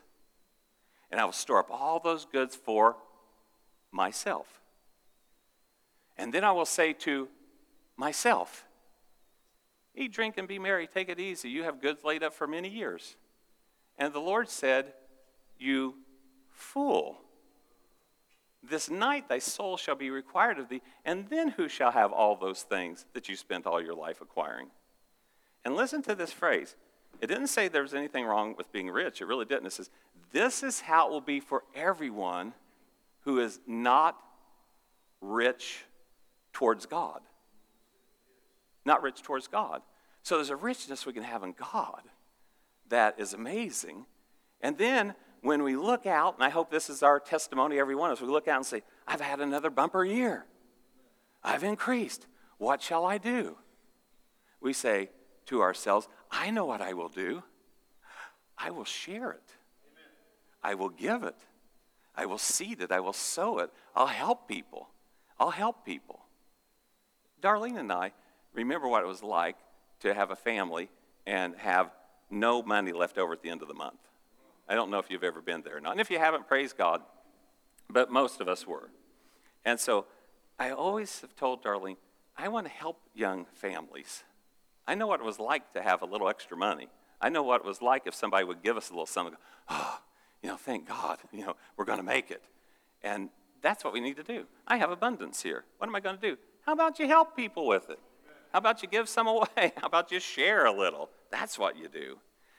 [1.12, 2.98] and I will store up all those goods for
[3.92, 4.62] myself.
[6.18, 7.28] And then I will say to
[7.98, 8.66] myself,
[9.96, 10.88] Eat, drink, and be merry.
[10.88, 11.50] Take it easy.
[11.50, 13.16] You have goods laid up for many years.
[13.98, 14.94] And the Lord said,
[15.58, 15.96] You
[16.52, 17.18] fool.
[18.62, 22.36] This night thy soul shall be required of thee, and then who shall have all
[22.36, 24.68] those things that you spent all your life acquiring?
[25.66, 26.76] And listen to this phrase.
[27.22, 29.22] It didn't say there was anything wrong with being rich.
[29.22, 29.68] It really didn't.
[29.68, 29.90] It says,
[30.32, 32.54] this is how it will be for everyone
[33.22, 34.18] who is not
[35.22, 35.84] rich
[36.54, 37.22] towards God.
[38.86, 39.82] Not rich towards God.
[40.24, 42.04] So there's a richness we can have in God
[42.90, 44.06] that is amazing.
[44.62, 48.12] And then when we look out, and I hope this is our testimony, every one
[48.12, 50.46] of us, we look out and say, I've had another bumper year.
[51.44, 52.28] I've increased.
[52.58, 53.58] What shall I do?
[54.62, 55.10] We say
[55.50, 57.44] to ourselves, I know what I will do.
[58.58, 59.56] I will share it.
[60.64, 61.38] I will give it.
[62.16, 62.92] I will seed it.
[62.92, 63.72] I will sow it.
[63.96, 64.90] I'll help people.
[65.40, 66.20] I'll help people.
[67.42, 68.12] Darlene and I
[68.54, 69.56] remember what it was like
[70.02, 70.90] to have a family
[71.26, 71.92] and have
[72.30, 74.00] no money left over at the end of the month.
[74.68, 75.92] I don't know if you've ever been there or not.
[75.92, 77.02] And if you haven't, praise God.
[77.90, 78.90] But most of us were.
[79.66, 80.06] And so
[80.60, 81.98] I always have told Darlene,
[82.38, 84.24] I want to help young families.
[84.90, 86.88] I know what it was like to have a little extra money.
[87.22, 89.36] I know what it was like if somebody would give us a little something.
[89.36, 90.02] Oh, ah,
[90.42, 92.42] you know, thank God, you know, we're going to make it.
[93.04, 93.30] And
[93.62, 94.46] that's what we need to do.
[94.68, 95.64] I have abundance here.
[95.78, 96.38] What am I going to do?
[96.66, 98.00] How about you help people with it?
[98.52, 99.74] How about you give some away?
[99.78, 101.12] How about you share a little?
[101.30, 102.18] That's what you do.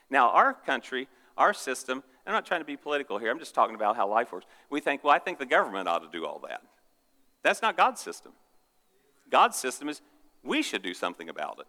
[0.09, 3.75] Now, our country, our system, I'm not trying to be political here, I'm just talking
[3.75, 4.45] about how life works.
[4.69, 6.61] We think, well, I think the government ought to do all that.
[7.43, 8.31] That's not God's system.
[9.29, 10.01] God's system is
[10.43, 11.65] we should do something about it.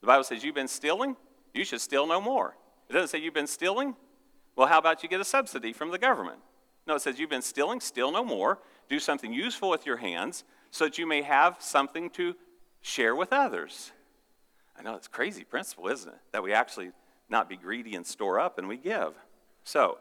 [0.00, 1.16] The Bible says, You've been stealing,
[1.54, 2.56] you should steal no more.
[2.88, 3.96] It doesn't say you've been stealing.
[4.56, 6.38] Well, how about you get a subsidy from the government?
[6.86, 8.58] No, it says you've been stealing, steal no more.
[8.88, 12.34] Do something useful with your hands so that you may have something to
[12.80, 13.92] share with others.
[14.78, 16.18] I know it's crazy principle, isn't it?
[16.32, 16.92] That we actually
[17.28, 19.12] not be greedy and store up and we give.
[19.64, 19.98] So,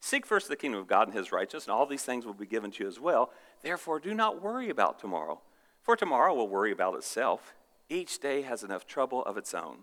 [0.00, 2.46] seek first the kingdom of God and his righteousness, and all these things will be
[2.46, 3.30] given to you as well.
[3.62, 5.40] Therefore, do not worry about tomorrow,
[5.82, 7.54] for tomorrow will worry about itself.
[7.92, 9.80] Each day has enough trouble of its own.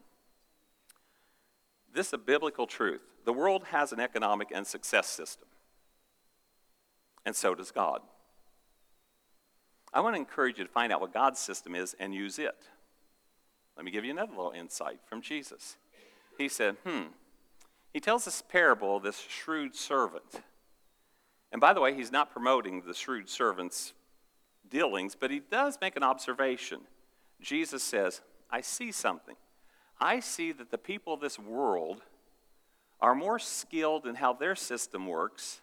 [1.93, 3.03] This is a biblical truth.
[3.23, 5.47] The world has an economic and success system,
[7.23, 8.01] and so does God.
[9.93, 12.57] I want to encourage you to find out what God's system is and use it.
[13.77, 15.77] Let me give you another little insight from Jesus.
[16.35, 17.09] He said, Hmm,
[17.93, 20.41] he tells this parable of this shrewd servant.
[21.51, 23.93] And by the way, he's not promoting the shrewd servant's
[24.67, 26.81] dealings, but he does make an observation.
[27.41, 29.35] Jesus says, I see something.
[29.99, 32.01] I see that the people of this world
[33.01, 35.61] are more skilled in how their system works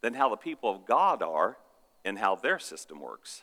[0.00, 1.56] than how the people of God are
[2.04, 3.42] in how their system works.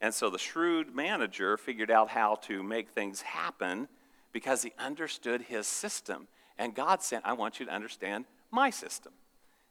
[0.00, 3.88] And so the shrewd manager figured out how to make things happen
[4.32, 6.28] because he understood his system.
[6.58, 9.12] And God said, I want you to understand my system.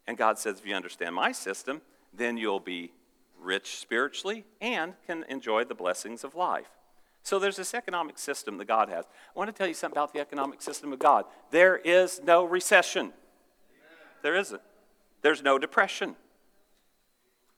[0.08, 1.82] And God says, if you understand my system,
[2.14, 2.92] then you'll be
[3.40, 6.70] rich spiritually and can enjoy the blessings of life.
[7.24, 9.06] So there's this economic system that God has.
[9.06, 11.24] I want to tell you something about the economic system of God.
[11.52, 13.14] There is no recession.
[14.22, 14.62] There isn't.
[15.22, 16.18] There's no depression.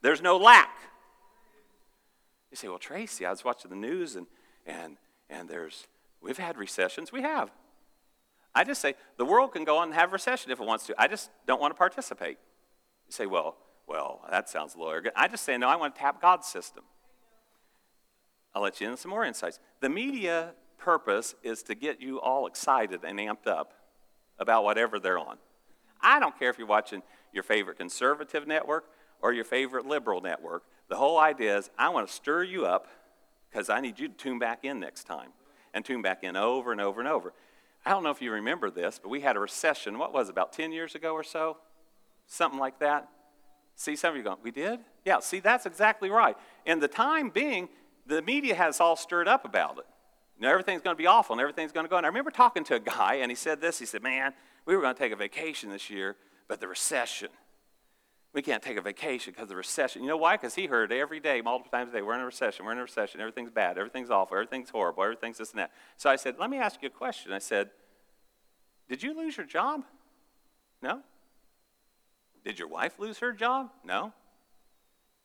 [0.02, 0.70] There's no lack.
[2.52, 4.28] You say, well, Tracy, I was watching the news and,
[4.68, 4.98] and,
[5.32, 5.88] and there's,
[6.22, 7.12] we've had recessions.
[7.12, 7.50] We have.
[8.54, 10.96] I just say the world can go on and have recession if it wants to.
[10.98, 12.38] I just don't want to participate.
[13.08, 15.16] You say, well, well, that sounds a little arrogant.
[15.18, 16.84] I just say, no, I want to tap God's system.
[18.56, 19.60] I'll let you in some more insights.
[19.82, 23.74] The media purpose is to get you all excited and amped up
[24.40, 25.38] about whatever they're on.
[26.02, 28.86] I don't care if you're watching your favorite conservative network
[29.22, 30.64] or your favorite liberal network.
[30.88, 32.88] The whole idea is I want to stir you up
[33.50, 35.30] because I need you to tune back in next time
[35.74, 37.34] and tune back in over and over and over.
[37.86, 40.32] I don't know if you remember this, but we had a recession, what was it,
[40.32, 41.58] about 10 years ago or so?
[42.26, 43.10] Something like that.
[43.76, 44.80] See, some of you going, we did?
[45.04, 46.38] Yeah, see, that's exactly right.
[46.66, 47.68] In the time being,
[48.06, 49.86] the media has all stirred up about it.
[50.38, 51.98] You know, everything's going to be awful and everything's going to go.
[51.98, 53.80] And I remember talking to a guy, and he said this.
[53.80, 54.34] He said, Man,
[54.66, 56.16] we were going to take a vacation this year,
[56.48, 57.30] but the recession.
[58.34, 60.02] We can't take a vacation because of the recession.
[60.02, 60.36] You know why?
[60.36, 62.80] Because he heard every day, multiple times a day, we're in a recession, we're in
[62.80, 65.72] a recession, everything's bad, everything's awful, everything's horrible, everything's this and that.
[65.96, 67.32] So I said, Let me ask you a question.
[67.32, 67.70] I said,
[68.90, 69.86] Did you lose your job?
[70.82, 71.00] No.
[72.44, 73.72] Did your wife lose her job?
[73.86, 74.12] No.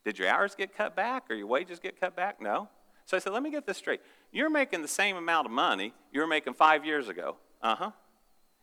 [0.05, 2.41] Did your hours get cut back or your wages get cut back?
[2.41, 2.69] No.
[3.05, 4.01] So I said, let me get this straight.
[4.33, 7.37] You're making the same amount of money you were making five years ago.
[7.61, 7.91] Uh huh.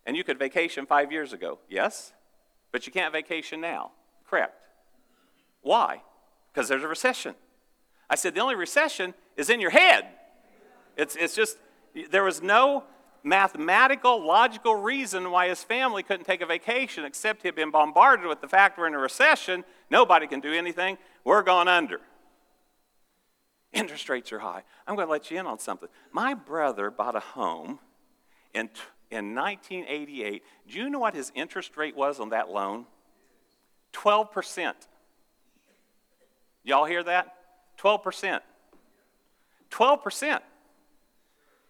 [0.06, 1.60] And you could vacation five years ago.
[1.69, 2.13] Yes.
[2.71, 3.91] But you can't vacation now.
[4.30, 4.56] Correct.
[5.62, 6.02] Why?
[6.52, 7.36] Because there's a recession.
[8.10, 10.06] I said, the only recession is in your head.
[10.95, 11.58] It's, it's just,
[12.10, 12.86] there was no
[13.23, 18.39] mathematical, logical reason why his family couldn't take a vacation except he'd been bombarded with
[18.39, 19.65] the fact we're in a recession.
[19.89, 20.97] Nobody can do anything.
[21.28, 22.00] We're going under.
[23.74, 24.63] Interest rates are high.
[24.88, 25.90] I'm going to let you in on something.
[26.13, 27.80] My brother bought a home
[28.54, 28.70] in,
[29.12, 30.42] in 1988.
[30.70, 32.86] Do you know what his interest rate was on that loan?
[33.92, 34.74] 12%.
[36.63, 37.36] Y'all hear that?
[37.78, 38.40] 12%.
[39.70, 40.40] 12%.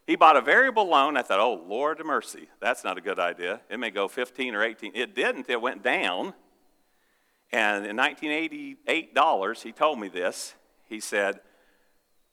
[0.05, 1.17] He bought a variable loan.
[1.17, 3.61] I thought, oh, Lord of mercy, that's not a good idea.
[3.71, 4.91] It may go 15 or 18.
[4.93, 6.35] It didn't, it went down.
[7.51, 10.55] And in 1988 dollars, he told me this.
[10.85, 11.39] He said,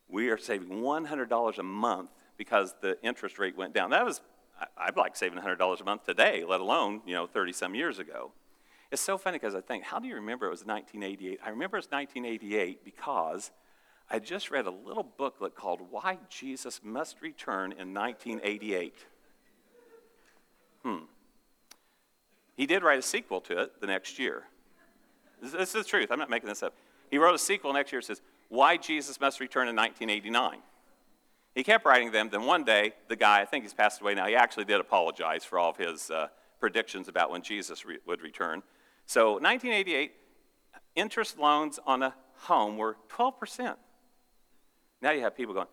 [0.09, 3.90] we are saving $100 a month because the interest rate went down.
[3.90, 4.20] That was,
[4.77, 8.33] I'd like saving $100 a month today, let alone, you know, 30 some years ago.
[8.90, 11.40] It's so funny because I think, how do you remember it was 1988?
[11.44, 13.50] I remember it was 1988 because
[14.11, 18.94] I just read a little booklet called Why Jesus Must Return in 1988.
[20.83, 20.98] Hmm.
[22.57, 24.44] He did write a sequel to it the next year.
[25.53, 26.11] This, is the truth.
[26.11, 26.75] I'm not making this up.
[27.11, 30.59] He wrote a sequel next year that says, Why Jesus Must Return in 1989.
[31.55, 32.31] He kept writing them.
[32.31, 35.45] Then one day, the guy, I think he's passed away now, he actually did apologize
[35.45, 36.29] for all of his uh,
[36.59, 38.63] predictions about when Jesus re- would return.
[39.07, 40.13] So, 1988,
[40.97, 43.77] interest loans on a home were 12%.
[45.03, 45.69] Now you have people going,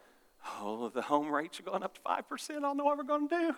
[0.60, 2.58] Oh, the home rates are going up to 5%.
[2.58, 3.56] I don't know what we're going to do.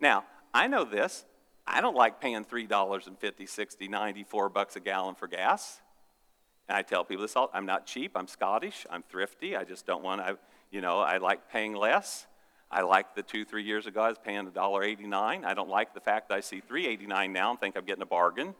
[0.00, 1.24] Now, I know this.
[1.72, 5.80] I don't like paying $3.50, 60, 94 bucks a gallon for gas.
[6.68, 9.86] And I tell people this all, I'm not cheap, I'm Scottish, I'm thrifty, I just
[9.86, 10.38] don't want to,
[10.70, 12.26] you know, I like paying less.
[12.72, 15.44] I like the two, three years ago I was paying $1.89.
[15.44, 18.06] I don't like the fact that I see $3.89 now and think I'm getting a
[18.06, 18.54] bargain.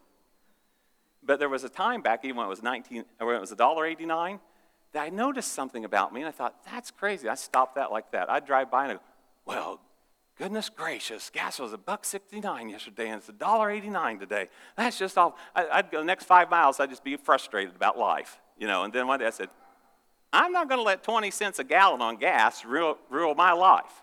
[1.22, 4.40] But there was a time back, even when it was 19, when it was $1.89,
[4.92, 7.28] that I noticed something about me, and I thought, that's crazy.
[7.28, 8.28] I stopped that like that.
[8.30, 9.00] I'd drive by and I go,
[9.46, 9.80] well,
[10.40, 14.48] Goodness gracious, gas was a buck sixty-nine yesterday, and it's a dollar eighty-nine today.
[14.74, 15.36] That's just all.
[15.54, 16.80] I, would go the next five miles.
[16.80, 18.84] I'd just be frustrated about life, you know.
[18.84, 19.50] And then one day I said,
[20.32, 24.02] "I'm not going to let twenty cents a gallon on gas rule, rule my life."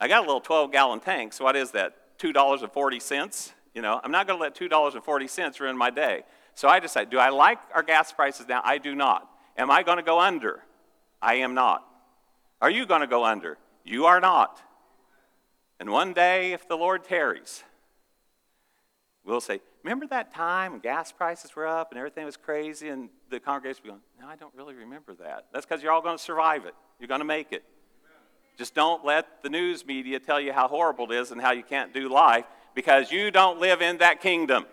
[0.00, 1.32] I got a little twelve-gallon tank.
[1.32, 2.16] So what is that?
[2.16, 3.54] Two dollars and forty cents.
[3.74, 6.22] You know, I'm not going to let two dollars and forty cents ruin my day.
[6.54, 8.60] So I decided, do I like our gas prices now?
[8.64, 9.28] I do not.
[9.58, 10.62] Am I going to go under?
[11.20, 11.84] I am not.
[12.62, 13.58] Are you going to go under?
[13.84, 14.62] You are not.
[15.84, 17.62] And one day, if the Lord tarries,
[19.22, 22.88] we'll say, Remember that time when gas prices were up and everything was crazy?
[22.88, 25.44] And the congregation will be going, No, I don't really remember that.
[25.52, 26.74] That's because you're all going to survive it.
[26.98, 27.64] You're going to make it.
[28.56, 31.62] Just don't let the news media tell you how horrible it is and how you
[31.62, 34.64] can't do life because you don't live in that kingdom.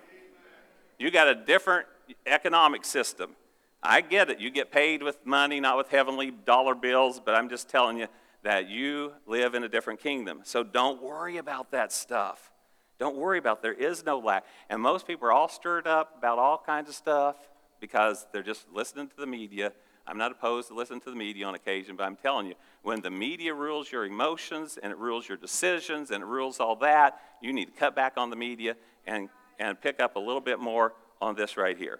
[0.97, 1.87] You got a different
[2.25, 3.35] economic system.
[3.83, 4.39] I get it.
[4.39, 8.07] You get paid with money, not with heavenly dollar bills, but I'm just telling you,
[8.43, 10.41] that you live in a different kingdom.
[10.43, 12.51] So don't worry about that stuff.
[12.99, 14.45] Don't worry about there is no lack.
[14.69, 17.35] And most people are all stirred up about all kinds of stuff
[17.79, 19.73] because they're just listening to the media.
[20.07, 23.01] I'm not opposed to listening to the media on occasion, but I'm telling you, when
[23.01, 27.19] the media rules your emotions and it rules your decisions and it rules all that,
[27.41, 28.75] you need to cut back on the media
[29.05, 31.99] and, and pick up a little bit more on this right here.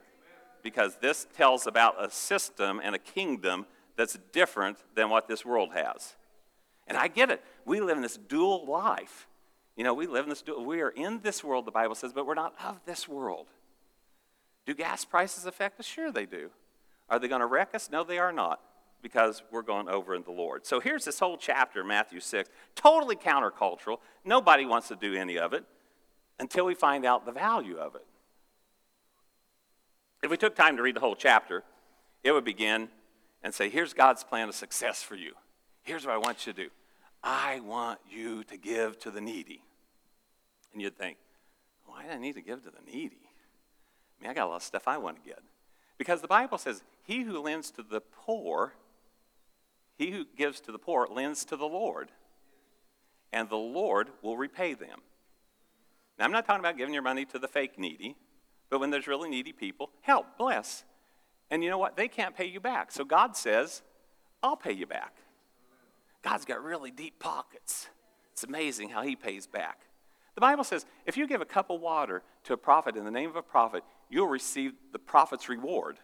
[0.64, 5.72] Because this tells about a system and a kingdom that's different than what this world
[5.74, 6.16] has.
[6.88, 7.44] And I get it.
[7.66, 9.28] We live in this dual life.
[9.76, 12.14] You know, we live in this dual, we are in this world, the Bible says,
[12.14, 13.48] but we're not of this world.
[14.66, 15.86] Do gas prices affect us?
[15.86, 16.52] Sure, they do.
[17.10, 17.90] Are they going to wreck us?
[17.90, 18.60] No, they are not,
[19.02, 20.66] because we're going over in the Lord.
[20.66, 23.98] So here's this whole chapter, Matthew 6, totally countercultural.
[24.24, 25.64] Nobody wants to do any of it
[26.40, 28.06] until we find out the value of it.
[30.22, 31.64] If we took time to read the whole chapter,
[32.24, 32.90] it would begin
[33.42, 35.34] and say, Here's God's plan of success for you.
[35.84, 36.70] Here's what I want you to do
[37.24, 39.62] I want you to give to the needy.
[40.74, 41.18] And you'd think,
[41.86, 43.20] why do I need to give to the needy?
[44.20, 45.40] I mean, I got a lot of stuff I want to get.
[45.98, 48.74] Because the Bible says, he who lends to the poor,
[49.98, 52.12] he who gives to the poor lends to the Lord,
[53.34, 55.02] and the Lord will repay them.
[56.18, 58.16] Now, I'm not talking about giving your money to the fake needy,
[58.70, 60.86] but when there's really needy people, help, bless.
[61.50, 61.98] And you know what?
[61.98, 62.92] They can't pay you back.
[62.92, 63.82] So God says,
[64.42, 65.16] I'll pay you back.
[66.22, 67.88] God's got really deep pockets.
[68.34, 69.82] It's amazing how he pays back.
[70.36, 73.12] The Bible says if you give a cup of water to a prophet in the
[73.12, 75.98] name of a prophet, you'll receive the prophet's reward.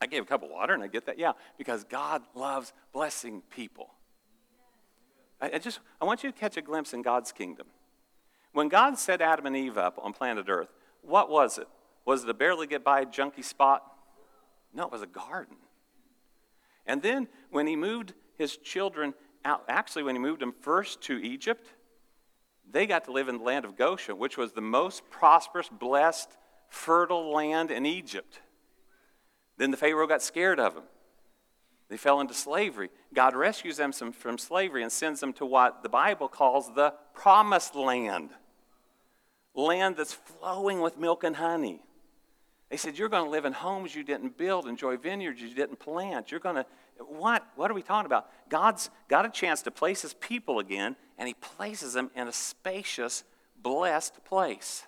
[0.00, 1.18] I gave a cup of water and I get that.
[1.18, 3.90] Yeah, because God loves blessing people.
[5.40, 7.66] I, I just I want you to catch a glimpse in God's kingdom.
[8.52, 10.68] When God set Adam and Eve up on planet Earth,
[11.02, 11.66] what was it?
[12.04, 13.82] Was it a barely get by junky spot?
[14.72, 15.56] No, it was a garden.
[16.86, 19.64] And then when he moved his children out.
[19.68, 21.66] Actually, when he moved them first to Egypt,
[22.70, 26.30] they got to live in the land of Goshen, which was the most prosperous, blessed,
[26.68, 28.40] fertile land in Egypt.
[29.56, 30.84] Then the Pharaoh got scared of them.
[31.88, 32.90] They fell into slavery.
[33.12, 37.74] God rescues them from slavery and sends them to what the Bible calls the promised
[37.74, 38.30] land
[39.54, 41.80] land that's flowing with milk and honey.
[42.70, 45.78] They said, You're going to live in homes you didn't build, enjoy vineyards you didn't
[45.78, 46.30] plant.
[46.30, 46.66] You're going to
[46.98, 47.46] what?
[47.56, 48.28] What are we talking about?
[48.48, 52.32] God's got a chance to place his people again, and he places them in a
[52.32, 53.24] spacious,
[53.62, 54.84] blessed place.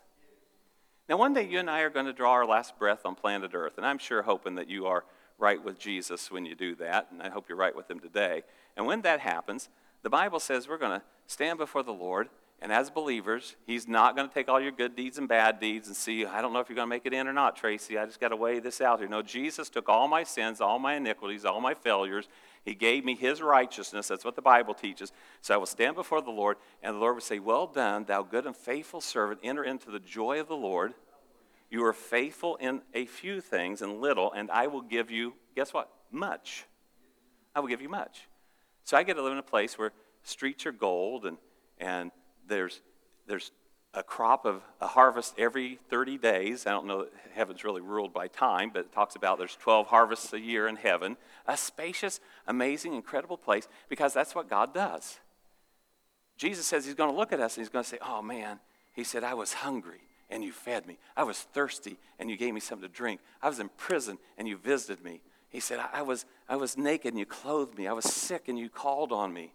[1.09, 3.52] Now, one day you and I are going to draw our last breath on planet
[3.54, 5.04] Earth, and I'm sure hoping that you are
[5.38, 8.42] right with Jesus when you do that, and I hope you're right with him today.
[8.76, 9.68] And when that happens,
[10.02, 12.28] the Bible says we're going to stand before the Lord,
[12.62, 15.88] And as believers, He's not going to take all your good deeds and bad deeds
[15.88, 17.98] and see, I don't know if you're going to make it in or not, Tracy.
[17.98, 19.09] I just got to weigh this out here.
[19.09, 22.28] No, Jesus took all my sins, all my iniquities, all my failures.
[22.64, 24.09] He gave me His righteousness.
[24.09, 25.12] That's what the Bible teaches.
[25.42, 28.22] So I will stand before the Lord, and the Lord will say, Well done, thou
[28.22, 29.40] good and faithful servant.
[29.42, 30.94] Enter into the joy of the Lord.
[31.70, 35.74] You are faithful in a few things and little, and I will give you, guess
[35.74, 35.90] what?
[36.11, 36.64] Much.
[37.54, 38.28] I will give you much.
[38.84, 39.92] So I get to live in a place where
[40.22, 41.38] streets are gold and,
[41.78, 42.12] and
[42.49, 42.80] there's,
[43.26, 43.51] there's
[43.94, 46.66] a crop of a harvest every 30 days.
[46.66, 50.32] I don't know heaven's really ruled by time, but it talks about there's 12 harvests
[50.32, 51.16] a year in heaven.
[51.47, 55.18] A spacious, amazing, incredible place because that's what God does.
[56.36, 58.61] Jesus says he's going to look at us and he's going to say, Oh man,
[58.92, 60.99] he said, I was hungry and you fed me.
[61.16, 63.20] I was thirsty and you gave me something to drink.
[63.42, 65.22] I was in prison and you visited me.
[65.49, 67.86] He said, I was, I was naked and you clothed me.
[67.86, 69.53] I was sick and you called on me.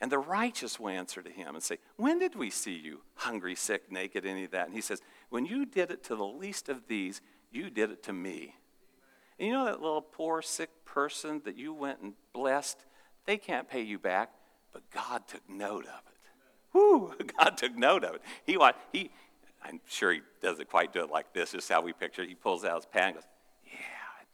[0.00, 3.54] And the righteous will answer to him and say, When did we see you hungry,
[3.54, 4.66] sick, naked, any of that?
[4.66, 7.20] And he says, When you did it to the least of these,
[7.50, 8.54] you did it to me.
[9.38, 12.84] And you know that little poor, sick person that you went and blessed?
[13.26, 14.30] They can't pay you back,
[14.72, 16.18] but God took note of it.
[16.72, 18.22] Whoo, God took note of it.
[18.44, 18.56] He,
[18.92, 19.10] he,
[19.64, 22.28] I'm sure he doesn't quite do it like this, just how we picture it.
[22.28, 23.26] He pulls out his pad and goes,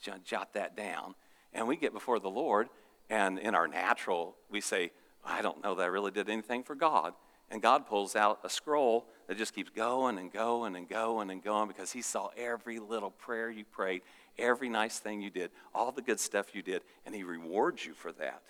[0.06, 1.14] Yeah, jot that down.
[1.54, 2.68] And we get before the Lord,
[3.08, 4.90] and in our natural, we say,
[5.24, 7.14] I don't know that I really did anything for God.
[7.50, 11.42] And God pulls out a scroll that just keeps going and going and going and
[11.42, 14.02] going because He saw every little prayer you prayed,
[14.38, 17.94] every nice thing you did, all the good stuff you did, and He rewards you
[17.94, 18.42] for that.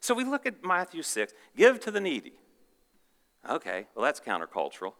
[0.00, 2.34] So we look at Matthew 6 give to the needy.
[3.48, 4.92] Okay, well, that's countercultural.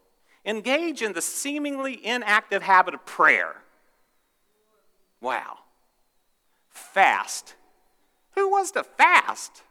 [0.44, 3.57] Engage in the seemingly inactive habit of prayer.
[5.20, 5.59] Wow.
[6.68, 7.57] Fast.
[8.36, 9.62] Who wants to fast?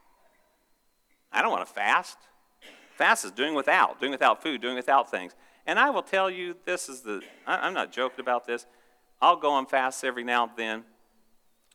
[1.35, 2.17] I don't want to fast.
[2.95, 5.33] Fast is doing without, doing without food, doing without things.
[5.67, 8.65] And I will tell you, this is the, I'm not joking about this.
[9.21, 10.83] I'll go on fasts every now and then,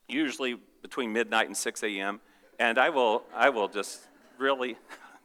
[0.08, 2.20] usually between midnight and 6 a.m.
[2.58, 4.00] And I will, I will just
[4.38, 4.76] really,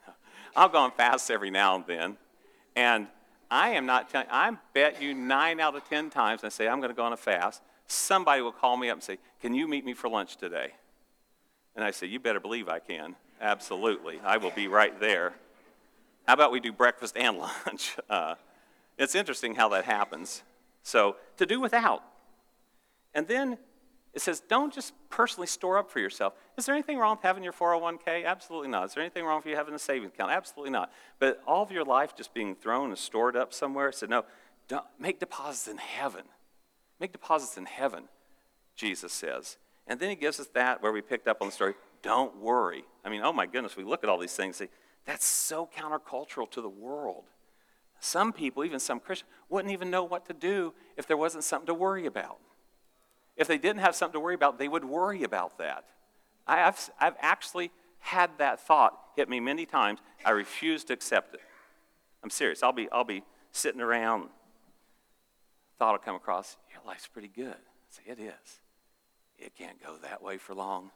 [0.55, 2.17] I'll go on fasts every now and then.
[2.75, 3.07] And
[3.49, 6.79] I am not telling, I bet you nine out of 10 times I say, I'm
[6.79, 7.61] going to go on a fast.
[7.88, 10.71] Somebody will call me up and say, Can you meet me for lunch today?
[11.75, 13.15] And I say, You better believe I can.
[13.41, 14.19] Absolutely.
[14.23, 15.33] I will be right there.
[16.25, 17.95] How about we do breakfast and lunch?
[18.09, 18.36] Uh,
[18.97, 20.43] it's interesting how that happens.
[20.83, 22.03] So, to do without.
[23.13, 23.57] And then
[24.13, 26.33] it says, don't just personally store up for yourself.
[26.57, 28.25] Is there anything wrong with having your 401k?
[28.25, 28.86] Absolutely not.
[28.86, 30.31] Is there anything wrong with you having a savings account?
[30.31, 30.89] Absolutely not.
[31.19, 34.23] But all of your life just being thrown and stored up somewhere, it said, no,
[34.97, 36.23] make deposits in heaven.
[36.99, 38.05] Make deposits in heaven,
[38.77, 39.57] Jesus says.
[39.86, 42.84] And then he gives us that where we picked up on the story don't worry.
[43.04, 44.70] I mean, oh my goodness, we look at all these things say,
[45.06, 47.26] that's so countercultural to the world.
[48.00, 51.68] Some people, even some Christians, wouldn't even know what to do if there wasn't something
[51.68, 52.39] to worry about.
[53.38, 55.86] If they didn't have something to worry about, they would worry about that.
[56.48, 60.00] I, have I've actually had that thought hit me many times.
[60.24, 61.41] I refuse to accept it.
[62.24, 62.64] I'm serious.
[62.64, 64.30] I'll be, I'll be sitting around,
[65.78, 67.56] thought will come across, your life's pretty good.
[67.56, 68.60] I say, it is.
[69.38, 70.91] It can't go that way for long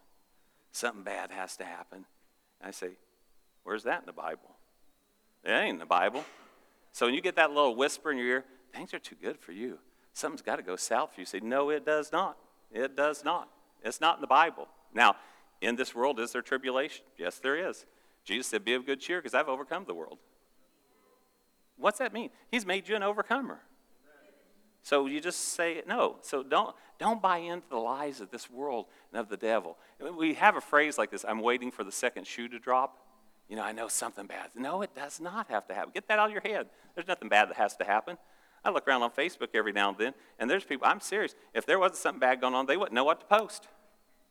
[0.72, 2.06] something bad has to happen.
[2.62, 2.92] I say,
[3.64, 4.56] Where's that in the Bible?
[5.44, 6.24] It ain't in the Bible.
[6.92, 9.52] So when you get that little whisper in your ear, things are too good for
[9.52, 9.78] you.
[10.14, 11.26] Something's got to go south you.
[11.26, 12.38] Say, No, it does not.
[12.72, 13.50] It does not.
[13.84, 14.68] It's not in the Bible.
[14.94, 15.16] Now,
[15.62, 17.06] in this world, is there tribulation?
[17.18, 17.86] Yes, there is.
[18.26, 20.20] Jesus said, Be of good cheer because I've overcome the world.
[21.78, 22.30] What's that mean?
[22.52, 23.60] He's made you an overcomer.
[24.84, 26.18] So you just say no.
[26.22, 29.78] So don't, don't buy into the lies of this world and of the devil.
[30.18, 32.98] We have a phrase like this I'm waiting for the second shoe to drop.
[33.48, 34.50] You know, I know something bad.
[34.56, 35.92] No, it does not have to happen.
[35.94, 36.68] Get that out of your head.
[36.96, 38.18] There's nothing bad that has to happen.
[38.64, 41.66] I look around on Facebook every now and then, and there's people, I'm serious, if
[41.66, 43.68] there wasn't something bad going on, they wouldn't know what to post.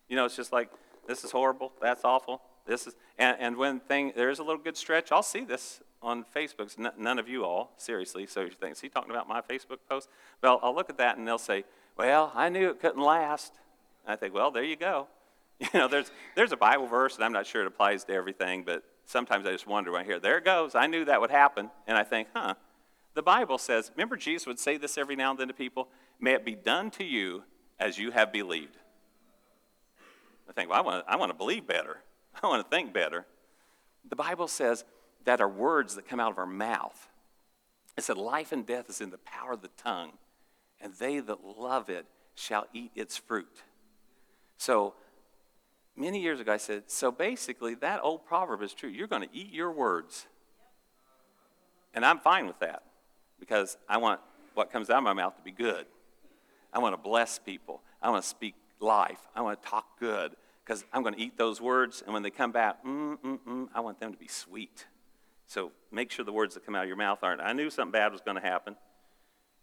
[0.08, 0.70] You know, it's just like,
[1.06, 4.62] this is horrible, that's awful, this is, and, and when thing, there is a little
[4.62, 6.76] good stretch, I'll see this on Facebook.
[6.96, 8.26] none of you all, seriously.
[8.26, 10.08] So you think, is he talking about my Facebook post?
[10.42, 11.64] Well, I'll look at that and they'll say,
[11.96, 13.52] well, I knew it couldn't last.
[14.04, 15.08] And I think, well, there you go.
[15.60, 18.62] You know, there's, there's a Bible verse, and I'm not sure it applies to everything,
[18.64, 20.76] but sometimes I just wonder when I hear, there it goes.
[20.76, 21.68] I knew that would happen.
[21.88, 22.54] And I think, huh.
[23.14, 25.88] The Bible says, remember Jesus would say this every now and then to people,
[26.20, 27.42] may it be done to you
[27.80, 28.76] as you have believed.
[30.48, 31.98] I think, well, I want to, I want to believe better.
[32.42, 33.26] I want to think better.
[34.08, 34.84] The Bible says,
[35.28, 37.06] that are words that come out of our mouth.
[37.98, 40.12] It said, Life and death is in the power of the tongue,
[40.80, 43.62] and they that love it shall eat its fruit.
[44.56, 44.94] So,
[45.94, 48.88] many years ago, I said, So basically, that old proverb is true.
[48.88, 50.26] You're going to eat your words.
[51.92, 52.84] And I'm fine with that
[53.38, 54.20] because I want
[54.54, 55.84] what comes out of my mouth to be good.
[56.72, 57.82] I want to bless people.
[58.00, 59.20] I want to speak life.
[59.36, 60.32] I want to talk good
[60.64, 63.68] because I'm going to eat those words, and when they come back, mm, mm, mm,
[63.74, 64.86] I want them to be sweet.
[65.48, 67.90] So make sure the words that come out of your mouth aren't, I knew something
[67.90, 68.76] bad was going to happen.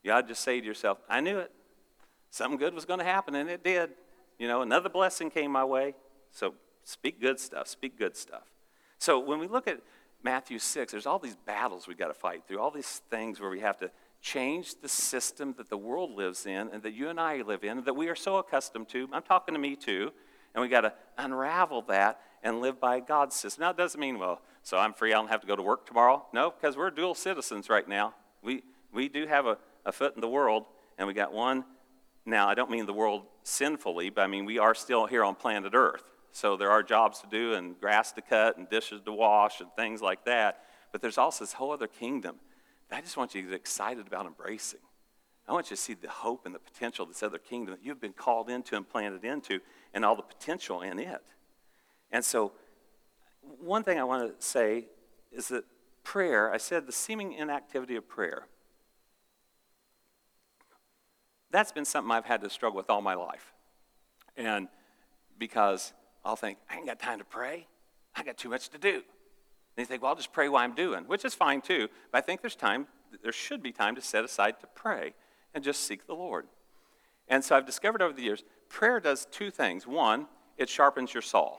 [0.03, 1.51] You ought to just say to yourself, I knew it.
[2.31, 3.91] Something good was going to happen, and it did.
[4.37, 5.93] You know, another blessing came my way.
[6.31, 8.43] So speak good stuff, speak good stuff.
[8.97, 9.79] So when we look at
[10.23, 13.49] Matthew 6, there's all these battles we've got to fight through, all these things where
[13.49, 17.19] we have to change the system that the world lives in and that you and
[17.19, 19.07] I live in, that we are so accustomed to.
[19.13, 20.11] I'm talking to me too.
[20.55, 23.61] And we got to unravel that and live by God's system.
[23.61, 25.85] Now, it doesn't mean, well, so I'm free, I don't have to go to work
[25.85, 26.25] tomorrow.
[26.33, 28.15] No, because we're dual citizens right now.
[28.41, 30.65] We, we do have a, a foot in the world,
[30.97, 31.65] and we got one.
[32.25, 35.35] Now, I don't mean the world sinfully, but I mean we are still here on
[35.35, 36.03] planet Earth.
[36.31, 39.69] So there are jobs to do, and grass to cut, and dishes to wash, and
[39.75, 40.63] things like that.
[40.91, 42.37] But there's also this whole other kingdom
[42.89, 44.79] that I just want you to get excited about embracing.
[45.47, 47.85] I want you to see the hope and the potential of this other kingdom that
[47.85, 49.59] you've been called into and planted into,
[49.93, 51.21] and all the potential in it.
[52.11, 52.53] And so,
[53.59, 54.85] one thing I want to say
[55.31, 55.63] is that
[56.03, 58.47] prayer, I said the seeming inactivity of prayer,
[61.51, 63.53] that's been something I've had to struggle with all my life.
[64.35, 64.67] And
[65.37, 65.93] because
[66.23, 67.67] I'll think, I ain't got time to pray,
[68.15, 68.95] I got too much to do.
[68.95, 69.03] And
[69.83, 71.87] you think, well, I'll just pray while I'm doing, which is fine too.
[72.11, 72.87] But I think there's time,
[73.23, 75.13] there should be time to set aside to pray
[75.53, 76.47] and just seek the Lord.
[77.27, 79.87] And so I've discovered over the years, prayer does two things.
[79.87, 80.27] One,
[80.57, 81.57] it sharpens your saw.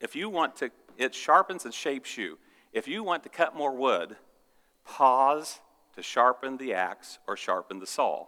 [0.00, 2.38] If you want to, it sharpens and shapes you.
[2.72, 4.16] If you want to cut more wood,
[4.84, 5.60] pause
[5.96, 8.26] to sharpen the axe or sharpen the saw.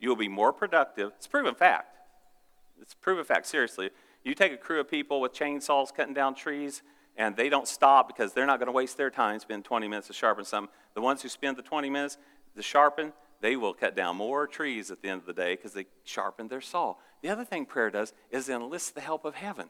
[0.00, 1.12] You will be more productive.
[1.16, 1.96] It's proven fact.
[2.80, 3.90] It's proven fact, seriously.
[4.24, 6.82] You take a crew of people with chainsaws cutting down trees,
[7.16, 10.08] and they don't stop because they're not going to waste their time spend 20 minutes
[10.08, 10.72] to sharpen something.
[10.94, 12.16] The ones who spend the 20 minutes
[12.56, 15.72] to sharpen, they will cut down more trees at the end of the day because
[15.72, 16.94] they sharpened their saw.
[17.22, 19.68] The other thing prayer does is enlist the help of heaven.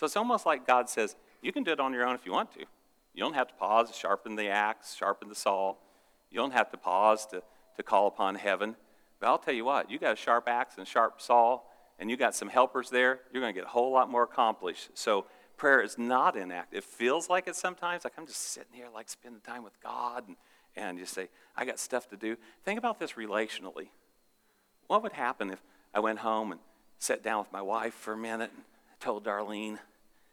[0.00, 2.32] So it's almost like God says, you can do it on your own if you
[2.32, 2.60] want to.
[2.60, 5.74] You don't have to pause to sharpen the axe, sharpen the saw.
[6.30, 7.42] You don't have to pause to,
[7.76, 8.76] to call upon heaven.
[9.20, 11.60] But I'll tell you what, you got a sharp axe and a sharp saw,
[11.98, 14.88] and you got some helpers there, you're going to get a whole lot more accomplished.
[14.94, 15.26] So
[15.58, 16.78] prayer is not inactive.
[16.78, 20.28] It feels like it sometimes, like I'm just sitting here, like spending time with God,
[20.28, 20.36] and,
[20.76, 22.38] and you say, I got stuff to do.
[22.64, 23.88] Think about this relationally.
[24.86, 26.60] What would happen if I went home and
[26.98, 28.64] sat down with my wife for a minute and
[28.98, 29.78] told Darlene,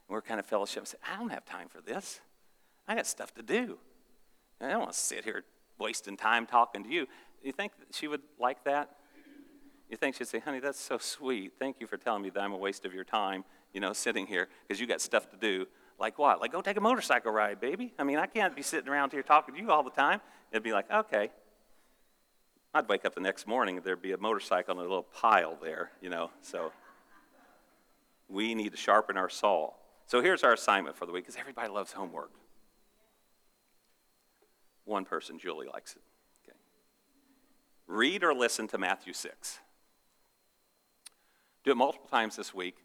[0.09, 2.21] we're kind of fellowship, and said, I don't have time for this.
[2.87, 3.77] I got stuff to do.
[4.61, 5.43] I don't want to sit here
[5.77, 7.07] wasting time talking to you.
[7.43, 8.91] You think she would like that?
[9.89, 11.53] You think she'd say, honey, that's so sweet.
[11.59, 14.27] Thank you for telling me that I'm a waste of your time, you know, sitting
[14.27, 15.65] here because you got stuff to do.
[15.99, 16.41] Like what?
[16.41, 17.93] Like go take a motorcycle ride, baby.
[17.97, 20.19] I mean, I can't be sitting around here talking to you all the time.
[20.51, 21.31] It'd be like, okay.
[22.73, 25.57] I'd wake up the next morning and there'd be a motorcycle in a little pile
[25.61, 26.31] there, you know.
[26.41, 26.71] So
[28.27, 29.71] we need to sharpen our saw.
[30.07, 32.31] So here's our assignment for the week because everybody loves homework.
[34.85, 36.01] One person, Julie, likes it.
[36.45, 36.57] Okay.
[37.87, 39.59] Read or listen to Matthew 6.
[41.65, 42.77] Do it multiple times this week.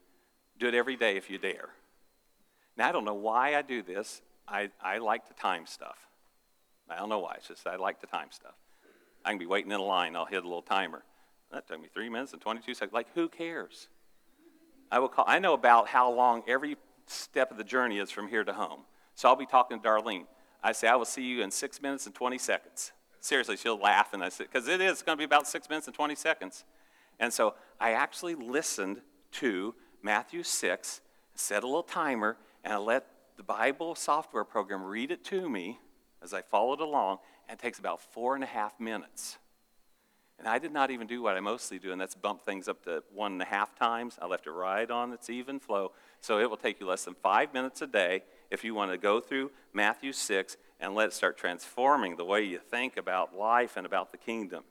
[0.59, 1.69] Do it every day if you dare.
[2.77, 4.21] Now, I don't know why I do this.
[4.49, 5.99] I, I like to time stuff.
[6.91, 7.35] I don't know why.
[7.37, 8.55] It's just I like to time stuff.
[9.25, 10.17] I can be waiting in a line.
[10.17, 11.05] I'll hit a little timer.
[11.53, 12.93] That took me three minutes and 22 seconds.
[12.93, 13.87] Like, who cares?
[14.91, 15.25] I will call.
[15.29, 18.81] I know about how long every step of the journey is from here to home.
[19.15, 20.27] So I'll be talking to Darlene.
[20.63, 22.93] I say, I will see you in six minutes and 20 seconds.
[23.21, 24.13] Seriously, she'll laugh.
[24.13, 26.65] And I said, because it is going to be about six minutes and 20 seconds.
[27.19, 29.01] And so I actually listened
[29.33, 31.01] to Matthew 6,
[31.35, 35.79] set a little timer, and I let the Bible software program read it to me
[36.23, 39.39] as I followed along, and it takes about four and a half minutes.
[40.43, 42.83] And I did not even do what I mostly do, and that's bump things up
[42.83, 44.19] to one and a half times.
[44.21, 45.93] I left it right on its even flow.
[46.21, 48.99] So it will take you less than five minutes a day if you want to
[48.99, 53.77] go through Matthew 6 and let it start transforming the way you think about life
[53.77, 54.65] and about the kingdom.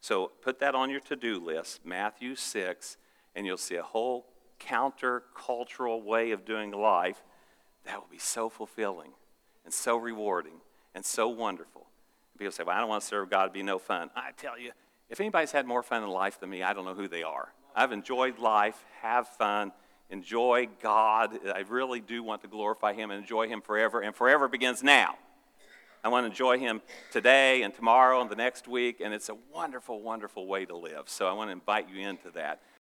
[0.00, 2.96] So put that on your to do list, Matthew 6,
[3.34, 4.26] and you'll see a whole
[4.60, 7.24] counter-cultural way of doing life
[7.84, 9.10] that will be so fulfilling
[9.64, 10.60] and so rewarding
[10.94, 11.86] and so wonderful.
[12.38, 14.08] People say, Well, I don't want to serve God, it'd be no fun.
[14.14, 14.70] I tell you,
[15.10, 17.52] if anybody's had more fun in life than me, I don't know who they are.
[17.74, 19.72] I've enjoyed life, have fun,
[20.08, 21.38] enjoy God.
[21.52, 25.16] I really do want to glorify Him and enjoy Him forever, and forever begins now.
[26.02, 26.80] I want to enjoy Him
[27.12, 31.04] today and tomorrow and the next week, and it's a wonderful, wonderful way to live.
[31.06, 32.60] So I want to invite you into that.